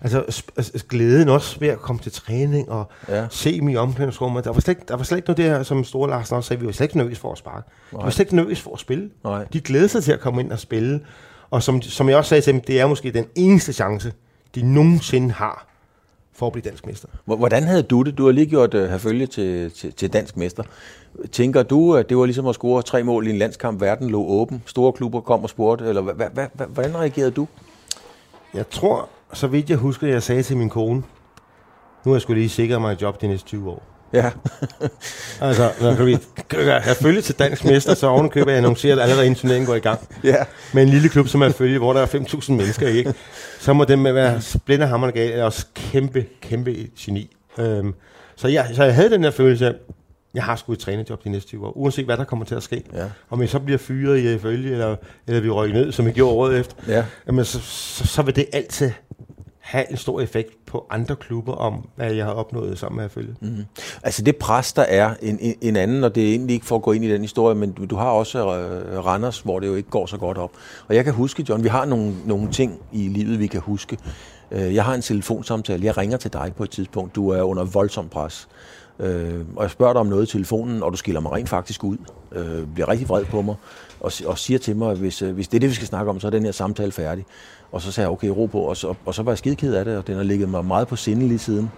[0.00, 3.26] Altså, altså glæden også ved at komme til træning og ja.
[3.30, 4.44] se dem i omklædningsrummet.
[4.44, 6.66] Der var, slet, der var slet ikke noget der, som Store Larsen også sagde, vi
[6.66, 7.68] var slet ikke nervøs for at sparke.
[7.92, 8.02] Nej.
[8.02, 9.10] Vi var slet ikke nervøs for at spille.
[9.24, 9.44] Nej.
[9.52, 11.00] De glædede sig til at komme ind og spille.
[11.50, 14.12] Og som, som jeg også sagde til dem, det er måske den eneste chance,
[14.54, 15.67] de nogensinde har
[16.38, 17.08] for at blive dansk mester.
[17.24, 18.18] Hvordan havde du det?
[18.18, 20.62] Du har lige gjort uh, herfølge til, til, til dansk mester.
[21.32, 24.24] Tænker du, at det var ligesom at score tre mål i en landskamp, verden lå
[24.24, 26.00] åben, store klubber kom og spurgte, eller
[26.68, 27.46] hvordan reagerede du?
[28.54, 31.02] Jeg tror, så vidt jeg husker, jeg sagde til min kone,
[32.04, 33.97] nu er jeg skulle lige sikre mig et job de næste 20 år.
[34.12, 34.30] Ja.
[35.40, 36.18] altså, når vi
[36.58, 39.78] jeg følge til dansk mester, så ovenkøber jeg annoncerer, at allerede en turnering går i
[39.78, 40.08] gang.
[40.24, 40.44] Ja.
[40.72, 43.14] Med en lille klub, som er følge, hvor der er 5.000 mennesker, ikke?
[43.60, 47.36] Så må dem med være splinderhammerne galt, er også kæmpe, kæmpe geni.
[47.58, 47.94] Øhm,
[48.36, 49.72] så, jeg, så jeg havde den der følelse af,
[50.34, 52.62] jeg har sgu et trænerjob de næste 20 år, uanset hvad der kommer til at
[52.62, 52.82] ske.
[52.94, 53.04] Ja.
[53.30, 54.96] Om jeg så bliver fyret i følge, eller,
[55.26, 57.04] eller vi rykker ned, som jeg gjorde året efter, ja.
[57.26, 58.90] jamen, så, så, så vil det altid
[59.58, 63.10] have en stor effekt på andre klubber om, hvad jeg har opnået sammen med at
[63.10, 63.34] følge.
[63.40, 63.64] Mm.
[64.02, 66.82] Altså det pres, der er en, en anden, og det er egentlig ikke for at
[66.82, 69.74] gå ind i den historie, men du, du har også uh, Randers, hvor det jo
[69.74, 70.50] ikke går så godt op.
[70.88, 73.98] Og jeg kan huske, John, vi har nogle, nogle ting i livet, vi kan huske.
[74.50, 77.64] Uh, jeg har en telefonsamtale, jeg ringer til dig på et tidspunkt, du er under
[77.64, 78.48] voldsom pres.
[79.00, 81.84] Øh, og jeg spørger dig om noget i telefonen, og du skiller mig rent faktisk
[81.84, 81.96] ud.
[82.32, 83.54] Øh, bliver rigtig vred på mig,
[84.00, 86.10] og, og siger til mig, at hvis, øh, hvis det er det, vi skal snakke
[86.10, 87.24] om, så er den her samtale færdig.
[87.72, 89.84] Og så sagde jeg, okay, ro på, og så, og så var jeg skideked af
[89.84, 91.70] det, og den har ligget mig meget på sinde lige siden.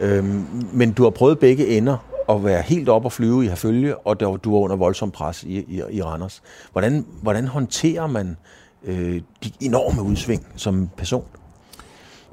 [0.00, 0.24] Øh,
[0.72, 1.96] men du har prøvet begge ender,
[2.28, 5.42] at være helt op og flyve i herfølge, og der, du var under voldsom pres
[5.42, 6.42] i, i, i Randers.
[6.72, 8.36] Hvordan, hvordan håndterer man
[8.84, 11.24] øh, de enorme udsving som person?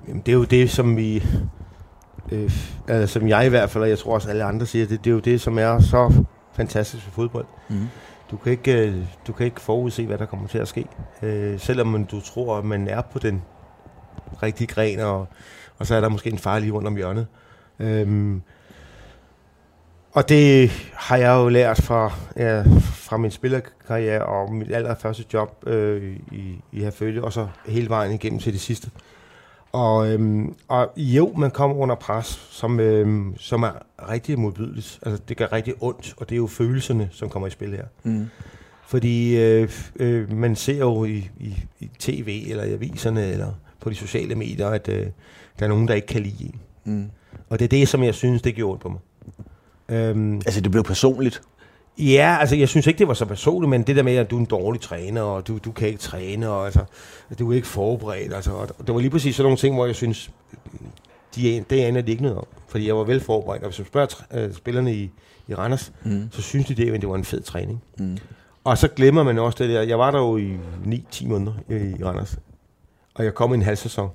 [0.07, 1.23] Jamen, det er jo det, som vi
[2.31, 2.51] øh,
[2.87, 5.09] altså, som jeg i hvert fald, og jeg tror også alle andre siger, det, det
[5.09, 7.45] er jo det, som er så fantastisk ved fodbold.
[7.69, 7.87] Mm.
[8.31, 8.95] Du kan ikke, øh,
[9.27, 10.85] du kan ikke forudse, hvad der kommer til at ske.
[11.21, 13.41] Øh, selvom du tror, at man er på den
[14.43, 15.27] rigtige gren, og,
[15.77, 17.27] og så er der måske en far lige rundt om hjørnet.
[17.79, 18.41] Øhm,
[20.11, 25.67] og det har jeg jo lært fra, ja, fra min spillerkarriere og mit allerførste job
[25.67, 28.89] øh, i, i Herfølge, og så hele vejen igennem til det sidste.
[29.71, 33.71] Og, øhm, og jo, man kommer under pres, som, øhm, som er
[34.09, 34.99] rigtig modbydeligt.
[35.05, 37.85] Altså, det gør rigtig ondt, og det er jo følelserne, som kommer i spil her.
[38.03, 38.25] Mm.
[38.87, 43.89] Fordi øh, øh, man ser jo i, i, i tv, eller i aviserne, eller på
[43.89, 45.07] de sociale medier, at øh,
[45.59, 46.61] der er nogen, der ikke kan lide en.
[46.83, 47.09] Mm.
[47.49, 48.99] Og det er det, som jeg synes, det gjorde ondt på mig.
[49.89, 51.41] Øhm, Altså, det blev personligt.
[51.97, 54.35] Ja, altså jeg synes ikke, det var så personligt, men det der med, at du
[54.35, 56.83] er en dårlig træner, og du, du kan ikke træne, og altså,
[57.39, 58.33] du er ikke forberedt.
[58.33, 60.31] Altså, og det var lige præcis sådan nogle ting, hvor jeg synes,
[61.35, 62.45] de, det aner de ikke noget om.
[62.67, 65.11] Fordi jeg var vel forberedt, og hvis du spørger øh, spillerne i,
[65.47, 66.29] i Randers, Mm.
[66.31, 67.83] så synes de, det, at det var en fed træning.
[67.99, 68.17] Mm.
[68.63, 69.81] Og så glemmer man også det der.
[69.81, 72.37] Jeg var der jo i 9-10 måneder i, i Randers,
[73.15, 74.09] og jeg kom i en halv sæson.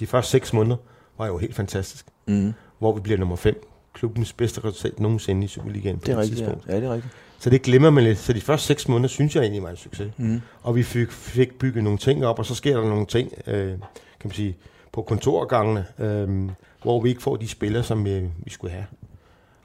[0.00, 0.76] De første 6 måneder
[1.18, 2.52] var jo helt fantastisk, Mm.
[2.78, 3.66] hvor vi bliver nummer 5.
[3.94, 6.44] Klubbens bedste resultat nogensinde i Superligaen på Det er rigtigt, ja.
[6.46, 6.68] tidspunkt.
[6.68, 6.76] ja.
[6.76, 7.14] det er rigtigt.
[7.38, 8.18] Så det glemmer man lidt.
[8.18, 10.12] Så de første seks måneder, synes jeg egentlig var en succes.
[10.16, 10.40] Mm.
[10.62, 13.68] Og vi fik, fik bygget nogle ting op, og så sker der nogle ting, øh,
[13.70, 13.78] kan
[14.24, 14.56] man sige,
[14.92, 16.50] på kontorgangene, øh,
[16.82, 18.86] hvor vi ikke får de spillere, som øh, vi skulle have.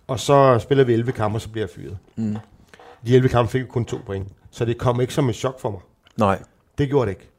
[0.07, 1.97] Og så spiller vi 11 kampe, og så bliver jeg fyret.
[2.15, 2.37] Mm.
[3.07, 4.27] De 11 kampe fik vi kun to point.
[4.51, 5.79] Så det kom ikke som et chok for mig.
[6.17, 6.39] Nej.
[6.77, 7.29] Det gjorde det ikke.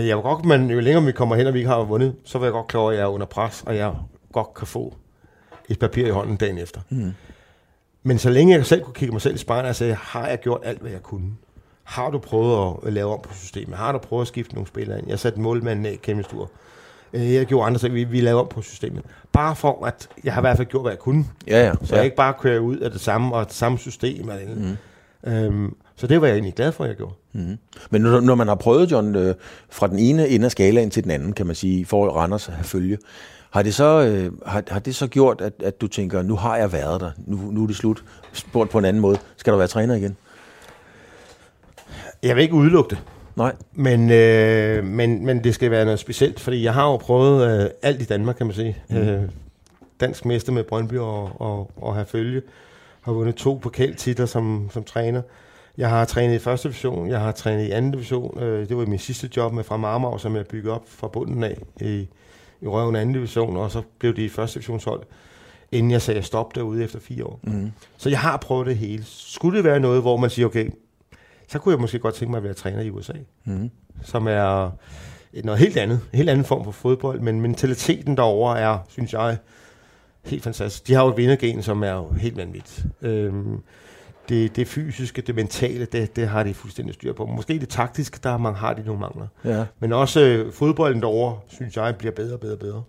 [0.00, 2.14] Øh, Jeg var godt, men jo længere vi kommer hen, og vi ikke har vundet,
[2.24, 3.94] så var jeg godt klar over, at jeg er under pres, og jeg
[4.32, 4.94] godt kan få
[5.70, 6.80] et papir i hånden dagen efter.
[6.90, 7.12] Mm.
[8.02, 10.40] Men så længe jeg selv kunne kigge mig selv i spejlet og sige, har jeg
[10.40, 11.30] gjort alt, hvad jeg kunne?
[11.84, 13.76] Har du prøvet at lave om på systemet?
[13.78, 15.08] Har du prøvet at skifte nogle spillere ind?
[15.08, 16.50] Jeg satte målmanden af kæmpe stor.
[17.12, 17.94] Øh, Jeg gjorde andre ting.
[17.94, 19.02] Vi, vi lavede om på systemet.
[19.32, 21.24] Bare for, at jeg har i hvert fald gjort, hvad jeg kunne.
[21.46, 21.72] Ja, ja.
[21.82, 21.96] Så ja.
[21.96, 24.28] jeg ikke bare kører ud af det samme og det samme system.
[24.30, 24.76] Eller andet.
[25.24, 25.32] Mm.
[25.32, 27.14] Øhm, så det var jeg egentlig glad for, at jeg gjorde.
[27.32, 27.56] Mm.
[27.90, 29.34] Men når, når man har prøvet, John, øh,
[29.70, 32.54] fra den ene ende af skalaen til den anden, kan man sige, for Randers at
[32.54, 32.98] have følge,
[33.50, 36.56] har det så, øh, har, har det så gjort, at, at du tænker, nu har
[36.56, 39.58] jeg været der, nu, nu er det slut, spurgt på en anden måde, skal du
[39.58, 40.16] være træner igen?
[42.22, 42.98] Jeg vil ikke udelukke det.
[43.36, 43.52] Nej.
[43.72, 47.70] Men, øh, men, men det skal være noget specielt, fordi jeg har jo prøvet øh,
[47.82, 48.76] alt i Danmark, kan man sige.
[48.90, 48.96] Mm.
[48.96, 49.22] Øh,
[50.00, 52.42] dansk mester med Brøndby og, og, og Herfølge.
[53.00, 55.22] Har vundet to pokaltitler som, som træner.
[55.78, 58.42] Jeg har trænet i første division, jeg har trænet i anden division.
[58.42, 61.44] Øh, det var min sidste job med fra Marmar, som jeg byggede op fra bunden
[61.44, 62.08] af i,
[62.62, 65.02] i røven anden division, og så blev det i første divisionshold,
[65.72, 67.40] inden jeg sagde stop derude efter fire år.
[67.42, 67.72] Mm.
[67.96, 69.04] Så jeg har prøvet det hele.
[69.06, 70.70] Skulle det være noget, hvor man siger, okay,
[71.48, 73.12] så kunne jeg måske godt tænke mig at være træner i USA
[73.44, 73.70] Mm.
[74.02, 74.70] som er
[75.32, 76.00] et- noget helt andet.
[76.12, 79.36] En helt anden form for fodbold, men mentaliteten derover er, synes jeg,
[80.24, 80.86] helt fantastisk.
[80.86, 82.84] De har jo et vindergen, som er jo helt vanvittigt.
[83.02, 83.58] Øhm,
[84.30, 87.26] det, det fysiske, det mentale, det, det har de fuldstændig styr på.
[87.26, 89.26] Måske det taktiske, der man har de nogle mangler.
[89.44, 89.64] Ja.
[89.80, 92.82] Men også øh, fodbolden derovre, synes jeg, bliver bedre og bedre og bedre.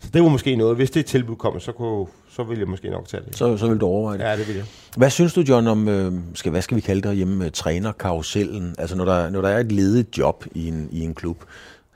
[0.00, 0.76] Så det var måske noget.
[0.76, 3.36] Hvis det tilbud kom, så, kunne, så ville jeg måske nok tage det.
[3.36, 4.24] Så, så vil du overveje det.
[4.24, 4.64] Ja, det vil jeg.
[4.96, 8.74] Hvad synes du, John, om, øh, skal, hvad skal vi kalde det hjemme med trænerkarusellen?
[8.78, 11.44] Altså, når der, når der er et ledigt job i en, i en klub,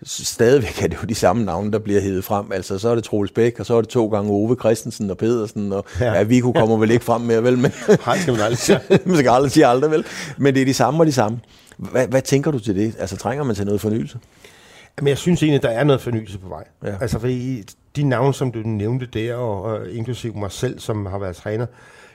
[0.03, 2.53] stadigvæk er det jo de samme navne, der bliver hævet frem.
[2.53, 5.19] Altså, så er det Troels Bæk, og så er det to gange Ove Christensen og
[5.19, 6.23] Pedersen, og ja, Ja.
[6.23, 7.59] Viggo kommer vel ikke frem mere, vel?
[7.59, 7.73] Men,
[8.05, 8.81] Hej, skal man aldrig sige.
[9.07, 10.05] man skal aldrig sige aldrig, vel?
[10.39, 11.41] Men det er de samme og de samme.
[11.77, 12.95] Hvad, hvad tænker du til det?
[12.99, 14.19] Altså, trænger man til noget fornyelse?
[14.99, 16.65] Men jeg synes egentlig, at der er noget fornyelse på vej.
[16.85, 16.95] Ja.
[17.01, 17.63] Altså fordi
[17.97, 21.67] de navne, som du nævnte der, og, og inklusive mig selv, som har været træner,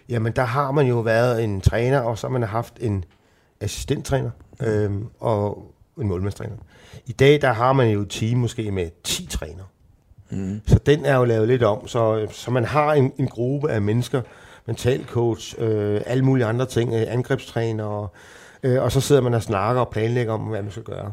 [0.09, 3.03] jamen der har man jo været en træner, og så har man haft en
[3.61, 4.29] assistenttræner
[4.61, 5.71] øhm, og
[6.01, 6.55] en målmandstræner.
[7.05, 9.63] I dag, der har man jo et team måske med 10 træner.
[10.29, 10.61] Mm.
[10.67, 13.81] Så den er jo lavet lidt om, så, så man har en, en gruppe af
[13.81, 14.21] mennesker,
[14.65, 18.13] mentalcoach, øh, alle mulige andre ting, øh, angrebstræner, og,
[18.63, 21.11] øh, og så sidder man og snakker og planlægger om, hvad man skal gøre.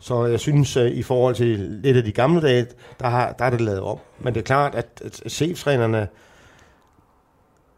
[0.00, 2.66] Så jeg synes, øh, i forhold til lidt af de gamle dage,
[3.00, 3.98] der, har, der er det lavet om.
[4.18, 6.08] Men det er klart, at, at cheftrænerne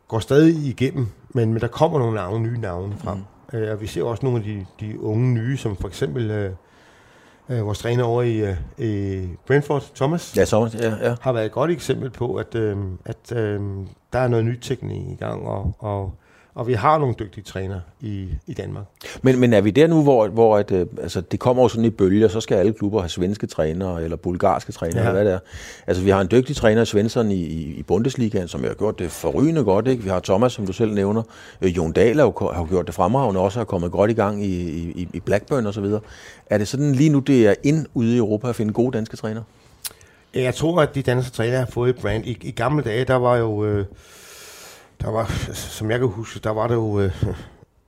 [0.08, 3.18] går stadig igennem, men, men der kommer nogle navne, nye navne frem.
[3.52, 3.58] Mm.
[3.58, 6.52] Øh, og vi ser også nogle af de, de unge nye, som for eksempel øh,
[7.52, 11.14] øh, vores træner over i, øh, i Brentford, Thomas, Ja, så, ja, ja.
[11.20, 13.60] har været et godt eksempel på, at, øh, at øh,
[14.12, 16.14] der er noget nyt teknik i gang, og, og,
[16.54, 18.84] og vi har nogle dygtige træner i, i Danmark.
[19.22, 21.84] Men, men er vi der nu, hvor, hvor at, øh, altså, det kommer jo sådan
[21.84, 25.08] i bølger, så skal alle klubber have svenske trænere, eller bulgarske trænere, Ja.
[25.08, 25.38] eller hvad det er.
[25.86, 29.10] Altså, vi har en dygtig træner, Svensson, i, i, Bundesligaen, som jo har gjort det
[29.10, 29.88] forrygende godt.
[29.88, 30.02] Ikke?
[30.02, 31.22] Vi har Thomas, som du selv nævner.
[31.62, 34.14] Øh, Jon Dahl har jo har jo gjort det fremragende, også har kommet godt i
[34.14, 36.00] gang i, i, i Blackburn og så videre.
[36.46, 39.16] Er det sådan lige nu, det er ind ude i Europa at finde gode danske
[39.16, 39.44] trænere?
[40.34, 42.26] Jeg tror, at de danske trænere har fået et brand.
[42.26, 43.64] I, i gamle dage, der var jo...
[43.64, 43.86] Øh,
[45.02, 47.00] der var, som jeg kan huske, der var det jo...
[47.00, 47.26] Øh,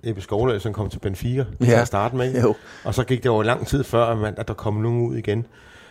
[0.06, 1.64] Ebbe Skovløg, som kom til Benfica ja.
[1.64, 2.42] til at starte med.
[2.42, 2.54] Jo.
[2.84, 5.16] Og så gik det over lang tid før, at, man, at der kom nogen ud
[5.16, 5.46] igen.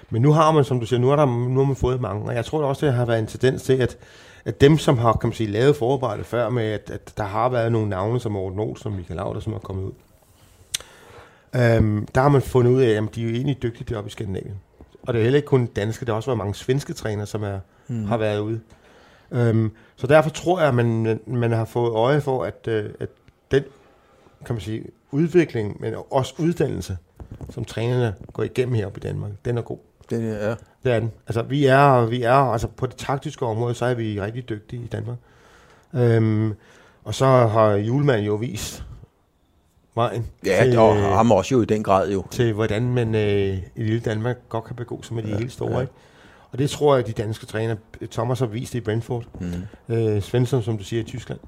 [0.09, 2.25] Men nu har man, som du siger, nu har, der, nu har man fået mange.
[2.25, 3.97] Og jeg tror også, det har været en tendens til, at,
[4.45, 7.49] at dem, som har kan man sige, lavet forarbejdet før med, at, at der har
[7.49, 9.91] været nogle navne, som Morten Olsen og Michael Lauder, som er kommet ud.
[11.55, 14.11] Øhm, der har man fundet ud af, at de er jo egentlig dygtige deroppe i
[14.11, 14.55] Skandinavien.
[15.01, 17.43] Og det er heller ikke kun danske, der har også været mange svenske træner, som
[17.43, 18.05] er, mm.
[18.05, 18.59] har været ude.
[19.33, 23.09] Øhm, så derfor tror jeg, at man, man har fået øje for, at, øh, at
[23.51, 23.63] den
[24.45, 26.97] kan man sige, udvikling, men også uddannelse,
[27.49, 29.77] som trænerne går igennem heroppe i Danmark, den er god.
[30.09, 31.11] Det er, Det er den.
[31.27, 34.83] Altså, vi er, vi er, altså på det taktiske område, så er vi rigtig dygtige
[34.83, 35.17] i Danmark.
[35.93, 36.53] Øhm,
[37.03, 38.83] og så har Julemand jo vist
[39.95, 42.23] vejen ja, til, og ham også jo i den grad jo.
[42.31, 45.51] til, hvordan man øh, i lille Danmark godt kan begå sig med de Ja, helt
[45.51, 45.71] store.
[45.71, 45.75] ja.
[45.75, 45.81] Ja.
[45.81, 45.93] Ikke?
[46.53, 47.75] Og det tror jeg, de danske træner,
[48.11, 49.95] Thomas har vist det i Brentford, Mm.
[49.95, 51.39] øh, Svensson, som du siger, i Tyskland.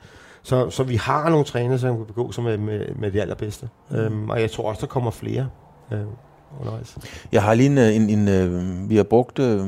[0.43, 3.69] Så, så vi har nogle trænere, som kan begå sig med, med, med det allerbedste.
[3.89, 3.95] Mm.
[3.95, 5.49] Øhm, og jeg tror også, der kommer flere
[5.91, 5.99] øh,
[6.59, 6.95] undervejs.
[7.31, 9.59] Jeg har lige en, øh, en, en øh, vi har brugt, øh,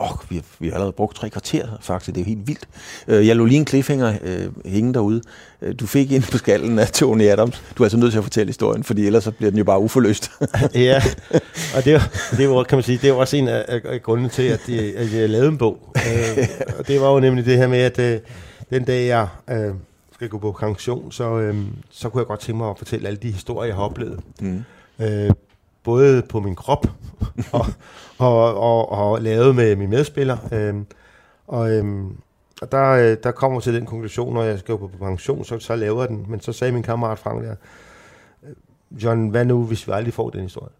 [0.00, 2.68] åh, vi, har, vi har allerede brugt tre kvarter faktisk, det er jo helt vildt.
[3.08, 5.22] Øh, jeg lå lige en cliffhanger øh, hænge derude.
[5.80, 7.62] Du fik ind på skallen af Tony Adams.
[7.78, 9.80] Du er altså nødt til at fortælle historien, fordi ellers så bliver den jo bare
[9.80, 10.30] uforløst.
[10.74, 11.02] ja,
[11.76, 14.28] og det var, det var, kan man sige, det var også en af, af, grundene
[14.28, 15.92] til, at jeg, at jeg lavede en bog.
[15.96, 16.48] Øh,
[16.78, 18.20] og det var jo nemlig det her med, at øh,
[18.70, 19.74] den dag jeg øh,
[20.14, 21.56] skal gå på pension, så, øh,
[21.90, 24.20] så kunne jeg godt tænke mig at fortælle alle de historier, jeg har oplevet.
[24.40, 24.64] Mm.
[25.00, 25.30] Øh,
[25.88, 26.86] både på min krop
[27.52, 27.66] og,
[28.18, 30.38] og, og, og lavet med mine medspillere.
[30.52, 30.74] Øh,
[31.46, 32.04] og øh,
[32.62, 35.76] og der, øh, der kommer til den konklusion, når jeg skal på pension, så, så
[35.76, 36.26] laver jeg den.
[36.28, 37.54] Men så sagde min kammerat Frank der,
[38.90, 40.72] John, hvad nu, hvis vi aldrig får den historie?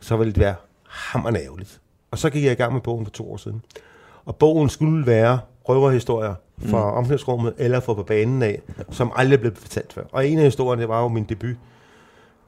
[0.00, 0.54] Så ville det være
[0.88, 1.80] hammerende ærgerligt.
[2.10, 3.62] Og så gik jeg i gang med bogen for to år siden.
[4.24, 5.38] Og bogen skulle være
[5.68, 6.96] røverhistorier fra mm.
[6.96, 10.02] omklædningsrummet eller fra på banen af, som aldrig blev fortalt før.
[10.12, 11.56] Og en af historierne, det var jo min debut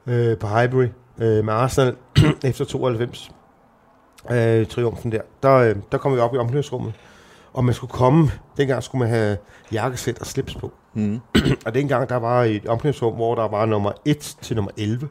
[0.07, 0.87] øh, på Highbury
[1.17, 1.95] øh, med Arsenal
[2.43, 3.31] efter 92.
[4.31, 5.21] Øh, triumfen der.
[5.43, 6.93] Der, øh, der kom vi op i omklædningsrummet,
[7.53, 9.37] og man skulle komme, dengang skulle man have
[9.71, 10.71] jakkesæt og slips på.
[10.93, 11.19] Mm.
[11.65, 15.09] Og dengang der var et omklædningsrum, hvor der var nummer 1 til nummer 11.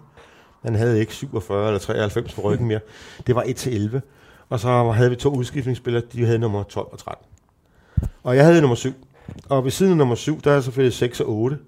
[0.63, 2.81] Man havde ikke 47 eller 93 på ryggen mere.
[3.27, 4.03] Det var 1 til 11.
[4.49, 7.27] Og så havde vi to udskiftningsspillere, de havde nummer 12 og 13.
[8.23, 8.93] Og jeg havde nummer 7.
[9.49, 11.59] Og ved siden af nummer 7, der er selvfølgelig 6 og 8.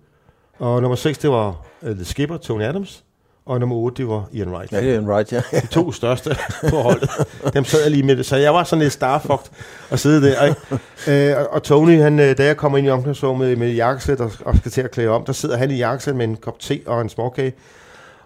[0.58, 3.04] Og nummer 6, det var uh, The Skipper, Tony Adams.
[3.46, 4.72] Og nummer 8, det var Ian Wright.
[4.72, 5.42] Ja, det er en right, ja.
[5.52, 6.36] De to største
[6.70, 7.10] på holdet.
[7.54, 8.26] Dem sad jeg lige med det.
[8.26, 9.50] Så jeg var sådan lidt starfucked
[9.90, 10.44] at sidde der.
[10.44, 11.30] Ikke?
[11.32, 14.30] Øh, og- og Tony, han, øh, da jeg kommer ind i omklædningsrummet med jakkesæt og,
[14.44, 16.80] og skal til at klæde om, der sidder han i jakkesæt med en kop te
[16.86, 17.52] og en småkage.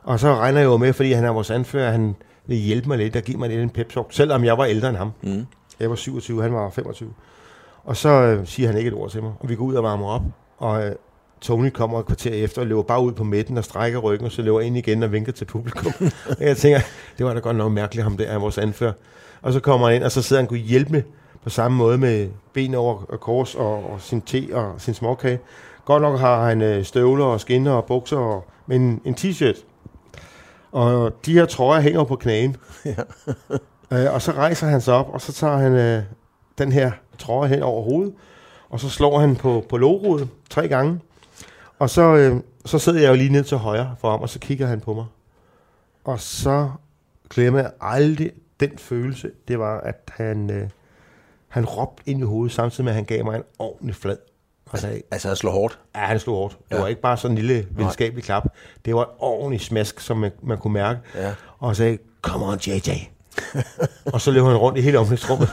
[0.05, 2.17] Og så regner jeg jo med, fordi han er vores anfører, han
[2.47, 4.89] vil hjælpe mig lidt og give mig lidt en pep talk, selvom jeg var ældre
[4.89, 5.11] end ham.
[5.23, 5.47] Mm.
[5.81, 7.11] Jeg var 27, han var 25.
[7.85, 9.83] Og så øh, siger han ikke et ord til mig, og vi går ud og
[9.83, 10.23] varmer op,
[10.59, 10.93] og øh,
[11.41, 14.33] Tony kommer et kvarter efter og løber bare ud på midten og strækker ryggen, og
[14.33, 15.93] så løber ind igen og vinker til publikum.
[16.39, 16.81] og jeg tænker,
[17.19, 18.93] det var da godt nok mærkeligt, ham der er vores anfører.
[19.43, 21.03] Og så kommer han ind, og så sidder han og kunne hjælpe med
[21.43, 25.39] på samme måde med ben over kors og, og sin te og sin småkage.
[25.85, 29.65] Godt nok har han øh, støvler og skinner og bukser, og, men en t-shirt.
[30.73, 32.57] Og de her trøjer hænger på knæen.
[33.93, 36.03] øh, og så rejser han sig op, og så tager han øh,
[36.59, 38.15] den her trøje hen over hovedet,
[38.71, 41.01] og så slår han på, på logoet tre gange.
[41.81, 44.39] Og så, øh, så sidder jeg jo lige ned til højre for ham, og så
[44.39, 45.07] kigger han på mig.
[46.05, 46.71] Og så
[47.31, 50.69] glemmer jeg aldrig den følelse, det var, at han, øh,
[51.49, 54.17] han råbte ind i hovedet, samtidig med, at han gav mig en ordentlig flad.
[54.71, 55.79] Og sagde, Altså, han slår hårdt.
[55.95, 56.59] Ja, han slog hårdt.
[56.69, 56.81] Det Ja.
[56.81, 58.45] var ikke bare sådan en lille venskabelig klap.
[58.85, 61.01] Det var et ordentligt smask, som man, man kunne mærke.
[61.15, 61.35] Ja.
[61.59, 62.91] Og sagde, come on JJ.
[64.15, 65.49] og så løb han rundt i hele omklædningsrummet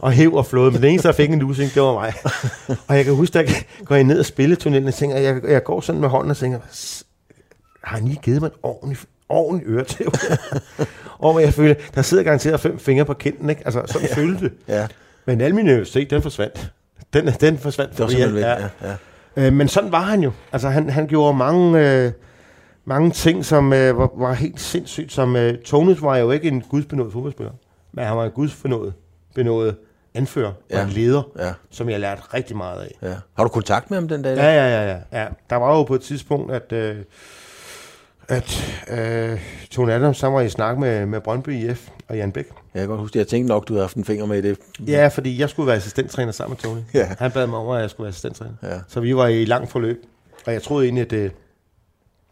[0.00, 0.70] og hæv og flåede.
[0.70, 2.12] Men den eneste, der fik en losing, det var mig.
[2.88, 5.64] og jeg kan huske, at jeg går ned og spille tunnelen og tænker, jeg, jeg
[5.64, 7.04] går sådan med hånden og tænker, "S-
[7.84, 10.12] har han lige givet mig en ordentlig, ordentlig øretæv?
[11.18, 13.62] og jeg føler, der sidder garanteret fem fingre på kinden, ikke?
[13.64, 14.14] Altså, sådan ja.
[14.14, 14.52] følte det.
[14.68, 14.86] Ja,
[15.26, 16.70] Men al min nervøsitet, den forsvandt.
[17.12, 17.92] Den, den forsvandt.
[17.92, 18.42] det var simpelthen væk.
[18.42, 18.56] Ja.
[18.82, 19.46] Ja.
[19.46, 20.32] Øh, men sådan var han jo.
[20.52, 22.12] Altså, han, han gjorde mange, øh,
[22.84, 25.12] mange ting, som øh, var, var helt sindssygt.
[25.12, 27.52] Som, øh, Tony var jo ikke en gudsbenået fodboldspiller,
[27.92, 28.92] men han var en gudsbenået
[29.34, 29.76] benået
[30.14, 30.82] anfører og Ja.
[30.82, 31.52] en leder, Ja.
[31.70, 32.98] som jeg lærte rigtig meget af.
[33.02, 33.14] Ja.
[33.36, 34.36] Har du kontakt med ham den dag?
[34.36, 35.22] Ja, ja, ja, ja.
[35.22, 35.28] ja.
[35.50, 36.96] Der var jo på et tidspunkt, at, øh,
[38.28, 42.46] at øh, Tony Adams han var i snak med, med Brøndby IF og Jan Bæk.
[42.74, 44.58] Jeg kan godt huske, jeg tænkte nok, du havde haft en finger med i det.
[44.86, 46.80] Ja, fordi jeg skulle være assistenttræner sammen med Tony.
[46.94, 47.08] Ja.
[47.18, 48.52] Han bad mig om, at jeg skulle være assistenttræner.
[48.62, 48.78] Ja.
[48.88, 50.02] Så vi var i langt forløb,
[50.46, 51.30] og jeg troede egentlig, at, øh,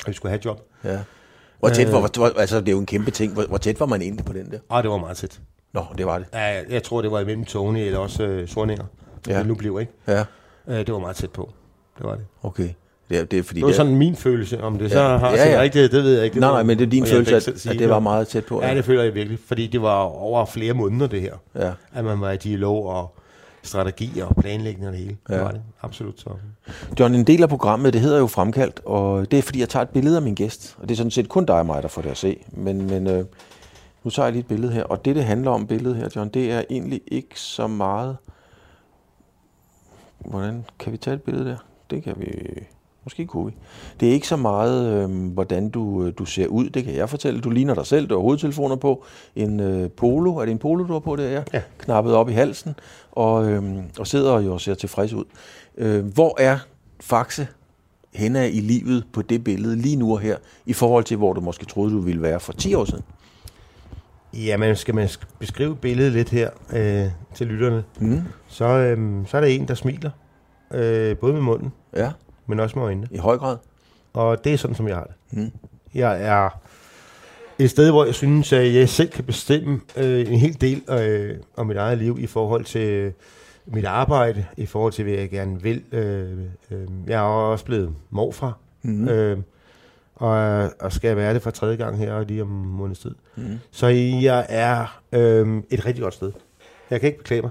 [0.00, 0.60] at vi skulle have job.
[0.84, 0.98] Ja.
[1.58, 1.92] Hvor tæt Øh.
[1.92, 3.32] var, hvor, altså det er jo en kæmpe ting.
[3.32, 4.58] Hvor, hvor tæt var man egentlig på den der?
[4.68, 5.40] Og det var meget tæt.
[5.72, 6.26] Nå, det var det.
[6.32, 8.84] Ja, jeg tror, det var imellem Tony eller også øh, Sorninger.
[9.26, 9.32] Ja.
[9.32, 9.38] Ja.
[9.38, 9.92] Det nu blev, ikke?
[10.08, 10.24] Ja,
[10.68, 11.50] Øh, det var meget tæt på.
[11.98, 12.24] Det var det.
[12.42, 12.68] okay.
[13.08, 13.60] Det er, det er fordi...
[13.60, 14.60] Det var sådan min følelse.
[14.62, 15.16] Om det så Ja.
[15.16, 15.54] har Ja, ja, ja.
[15.54, 15.60] ja.
[15.60, 16.34] rigtigt, det ved jeg ikke.
[16.34, 18.44] Det nej, nej, men det er din følelse, at, sige at det var meget tæt
[18.44, 18.62] på.
[18.62, 19.38] Ja, det føler jeg virkelig.
[19.46, 21.34] Fordi det var over flere måneder, det her.
[21.54, 21.72] ja.
[21.94, 23.14] At man var i dialog og
[23.68, 25.16] strategi og planlægning og det hele.
[25.28, 25.34] Ja.
[25.34, 25.62] Det var det.
[25.82, 26.30] Absolut så.
[27.00, 29.82] John, en del af programmet, det hedder jo Fremkaldt, og det er fordi, jeg tager
[29.82, 30.76] et billede af min gæst.
[30.78, 32.44] Og det er sådan set kun dig og mig, der får det at se.
[32.50, 33.24] Men, men øh,
[34.04, 34.84] nu tager jeg lige et billede her.
[34.84, 38.16] Og det, det handler om billedet her, John, det er egentlig ikke så meget...
[40.18, 41.56] Hvordan kan vi tage et billede der?
[41.90, 42.32] Det kan vi...
[43.08, 43.52] Måske kunne vi.
[44.00, 46.70] Det er ikke så meget, øh, hvordan du, øh, du ser ud.
[46.70, 47.40] Det kan jeg fortælle.
[47.40, 48.06] Du ligner dig selv.
[48.08, 49.04] Du har hovedtelefoner på.
[49.36, 50.36] En øh, polo.
[50.36, 51.28] Er det en polo, du har på der?
[51.30, 51.42] Ja.
[51.52, 51.62] Ja.
[51.78, 52.74] Knappet op i halsen.
[53.12, 53.62] Og, øh,
[53.98, 55.24] og sidder jo og ser tilfreds ud.
[55.78, 56.58] Øh, hvor er
[57.00, 57.46] Faxe
[58.14, 60.36] henne i livet på det billede lige nu og her,
[60.66, 63.04] i forhold til, hvor du måske troede, du ville være for 10 år siden?
[64.34, 68.20] Ja, men skal man sk- beskrive billedet lidt her øh, til lytterne, Mm.
[68.48, 70.10] så, øh, så er der en, der smiler.
[70.74, 72.10] Øh, både med munden, Ja,
[72.48, 73.08] men også med øjnene.
[73.10, 73.56] i høj grad.
[74.12, 75.38] Og det er sådan, som jeg har det.
[75.38, 75.50] Mm.
[75.94, 76.60] Jeg er
[77.58, 81.36] et sted, hvor jeg synes, at jeg selv kan bestemme øh, en hel del øh,
[81.56, 83.12] om mit eget liv i forhold til øh,
[83.66, 85.82] mit arbejde, i forhold til, hvad jeg gerne vil.
[85.92, 86.38] Øh,
[86.70, 89.08] øh, jeg er også blevet morfar, Mm.
[89.08, 89.38] øh,
[90.14, 90.30] og,
[90.80, 93.14] og skal være det for tredje gang her lige om måneds tid.
[93.36, 93.58] Mm.
[93.70, 96.32] Så jeg er øh, et rigtig godt sted.
[96.90, 97.50] Jeg kan ikke beklage mig.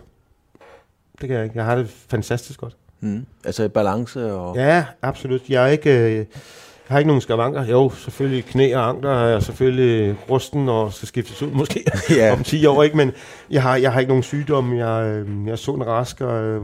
[1.21, 1.57] Det kan jeg ikke.
[1.57, 2.75] Jeg har det fantastisk godt.
[3.01, 3.25] Mm.
[3.45, 4.55] Altså i balance og...
[4.55, 5.41] Ja, absolut.
[5.49, 5.99] Jeg er ikke...
[5.99, 7.65] Øh, jeg har ikke nogen skavanker.
[7.65, 11.83] Jo, selvfølgelig knæ og ankler er selvfølgelig rusten og skal skiftes ud måske
[12.17, 12.33] Ja.
[12.33, 12.97] om 10 år, ikke?
[12.97, 13.11] Men
[13.51, 14.77] jeg har, jeg har ikke nogen sygdom.
[14.77, 16.61] Jeg, øh, jeg er sund og rask og øh,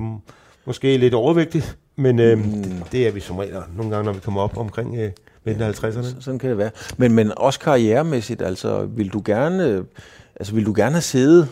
[0.66, 1.64] måske lidt overvægtig.
[1.96, 2.64] Men øh, Mm.
[2.92, 5.12] det er vi som regel nogle gange, når vi kommer op omkring øh,
[5.46, 5.92] midt i 50'erne.
[6.04, 6.72] Så- Sådan kan det være.
[6.98, 9.84] Men, men også karrieremæssigt, altså vil du gerne, øh,
[10.36, 11.48] altså vil du gerne have siddet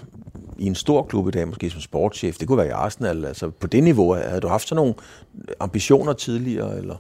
[0.62, 3.49] i en stor klub i dag, måske som sportschef, det kunne være i Arsenal, altså
[3.49, 4.93] på det niveau, havde du haft sådan nogle
[5.59, 6.95] ambitioner tidligere, eller?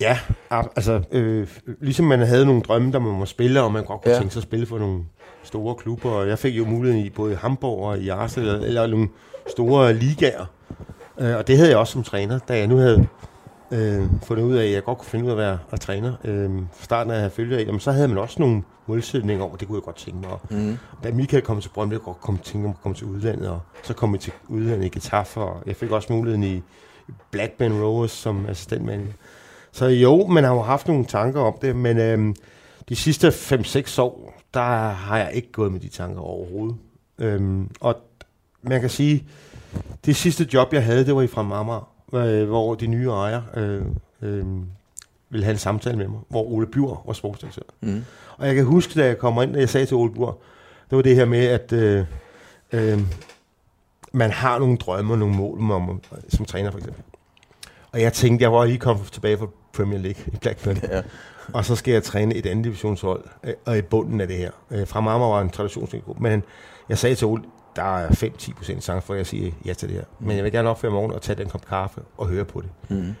[0.00, 0.18] Ja,
[0.50, 1.48] altså øh,
[1.80, 4.18] ligesom man havde nogle drømme, der man må spille, og man godt kunne Ja.
[4.18, 5.00] tænke sig at spille for nogle
[5.42, 6.10] store klubber.
[6.10, 9.08] Og jeg fik jo muligheden i både i Hamburg og i Arsenal, eller nogle
[9.50, 10.44] store ligaer.
[11.20, 13.06] Øh, og det havde jeg også som træner, da jeg nu havde
[13.70, 16.12] øh, fundet ud af, at jeg godt kunne finde ud af at være at træner.
[16.24, 19.44] Øh, fra starten af at have følge af, jamen, så havde man også nogle målsætninger
[19.44, 20.38] over, det kunne jeg godt tænke mig.
[20.50, 20.76] Mm.
[21.04, 23.60] da Michael kom til Brøndby, jeg godt komme, tænke mig at komme til udlandet, og
[23.82, 26.62] så kom jeg til udlandet i Getafe, og jeg fik også muligheden i,
[27.30, 29.12] Blackburn Rovers som assistentmanager.
[29.72, 32.34] Så jo, man har jo haft nogle tanker om det, men øhm,
[32.88, 36.76] de sidste 5-6 år, der har jeg ikke gået med de tanker overhovedet.
[37.18, 37.96] Øhm, og
[38.62, 39.24] man kan sige,
[40.06, 43.44] det sidste job, jeg havde, det var i fra Amager, øh, hvor de nye ejere
[43.56, 43.82] øh,
[44.22, 44.46] øh,
[45.30, 47.62] ville have en samtale med mig, hvor Ole Bjur var sportsdirektør.
[47.80, 48.04] Mm.
[48.36, 50.38] Og jeg kan huske, da jeg kommer ind, og jeg sagde til Ole Bur,
[50.90, 52.04] det var det her med, at øh,
[52.72, 53.00] øh,
[54.12, 57.02] man har nogle drømme og nogle mål om, som træner for eksempel.
[57.92, 61.02] Og jeg tænkte, jeg var lige kommet tilbage fra Premier League i Blackburn, Ja.
[61.52, 64.50] og så skal jeg træne et andet divisionshold, øh, og i bunden af det her.
[64.70, 66.42] Øh, fra Marmar var en traditionsgruppe, men
[66.88, 67.42] jeg sagde til Ole,
[67.76, 70.04] der er 5-10% chance for, at jeg siger ja til det her.
[70.20, 72.70] Men jeg vil gerne opføre morgen og tage den kop kaffe og høre på det.
[72.96, 73.14] Mm.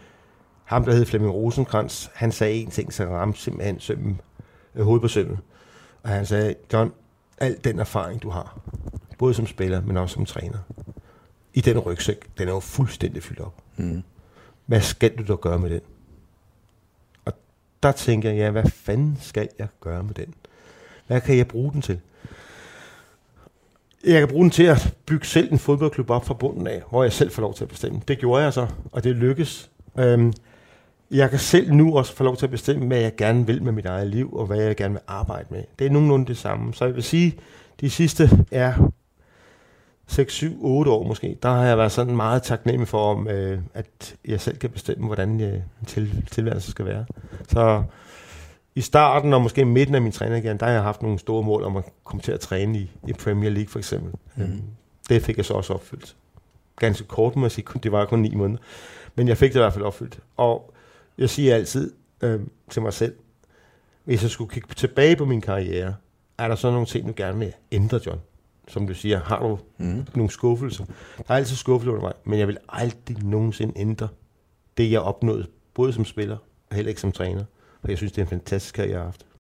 [0.70, 4.20] Ham, der hed Flemming Rosenkrantz, han sagde en ting, så ramte simpelthen sømmen,
[4.74, 5.38] øh, hovedet på sømmen.
[6.02, 6.92] Og han sagde, John,
[7.38, 8.60] al den erfaring, du har,
[9.18, 10.58] både som spiller, men også som træner,
[11.54, 13.54] i den rygsæk, den er jo fuldstændig fyldt op.
[13.76, 14.02] Mm.
[14.66, 15.80] Hvad skal du da gøre med den?
[17.24, 17.32] Og
[17.82, 20.34] der tænker jeg, ja, hvad fanden skal jeg gøre med den?
[21.06, 22.00] Hvad kan jeg bruge den til?
[24.04, 27.02] Jeg kan bruge den til at bygge selv en fodboldklub op fra bunden af, hvor
[27.02, 28.00] jeg selv får lov til at bestemme.
[28.08, 29.70] Det gjorde jeg så, og det lykkes.
[29.98, 30.32] Øhm,
[31.10, 33.72] jeg kan selv nu også få lov til at bestemme, hvad jeg gerne vil med
[33.72, 35.62] mit eget liv, og hvad jeg gerne vil arbejde med.
[35.78, 36.74] Det er nogenlunde det samme.
[36.74, 37.34] Så jeg vil sige,
[37.80, 38.90] de sidste er
[40.06, 43.58] 6, 7, 8 år måske, der har jeg været sådan meget taknemmelig for, om, øh,
[43.74, 47.04] at jeg selv kan bestemme, hvordan øh, til, tilværelse skal være.
[47.48, 47.82] Så
[48.74, 51.42] i starten og måske midten af min træning igen, der har jeg haft nogle store
[51.42, 54.12] mål om at komme til at træne i, i Premier League for eksempel.
[54.36, 54.62] Mm.
[55.08, 56.16] Det fik jeg så også opfyldt.
[56.76, 58.62] Ganske kort må jeg sige, det var kun ni måneder.
[59.14, 60.18] Men jeg fik det i hvert fald opfyldt.
[60.36, 60.74] Og
[61.20, 61.92] jeg siger altid
[62.22, 62.40] øh,
[62.70, 63.14] til mig selv,
[64.04, 65.94] hvis jeg skulle kigge tilbage på min karriere,
[66.38, 68.20] er der så nogle ting, du gerne vil ændre, John?
[68.68, 70.06] Som du siger, har du Mm.
[70.14, 70.84] nogle skuffelser?
[71.18, 74.08] Der er altid skuffelser under mig, men jeg vil aldrig nogensinde ændre
[74.76, 76.36] det, jeg opnåede, både som spiller
[76.70, 77.44] og heller ikke som træner.
[77.80, 79.26] For jeg synes, det er en fantastisk karriere, jeg har haft.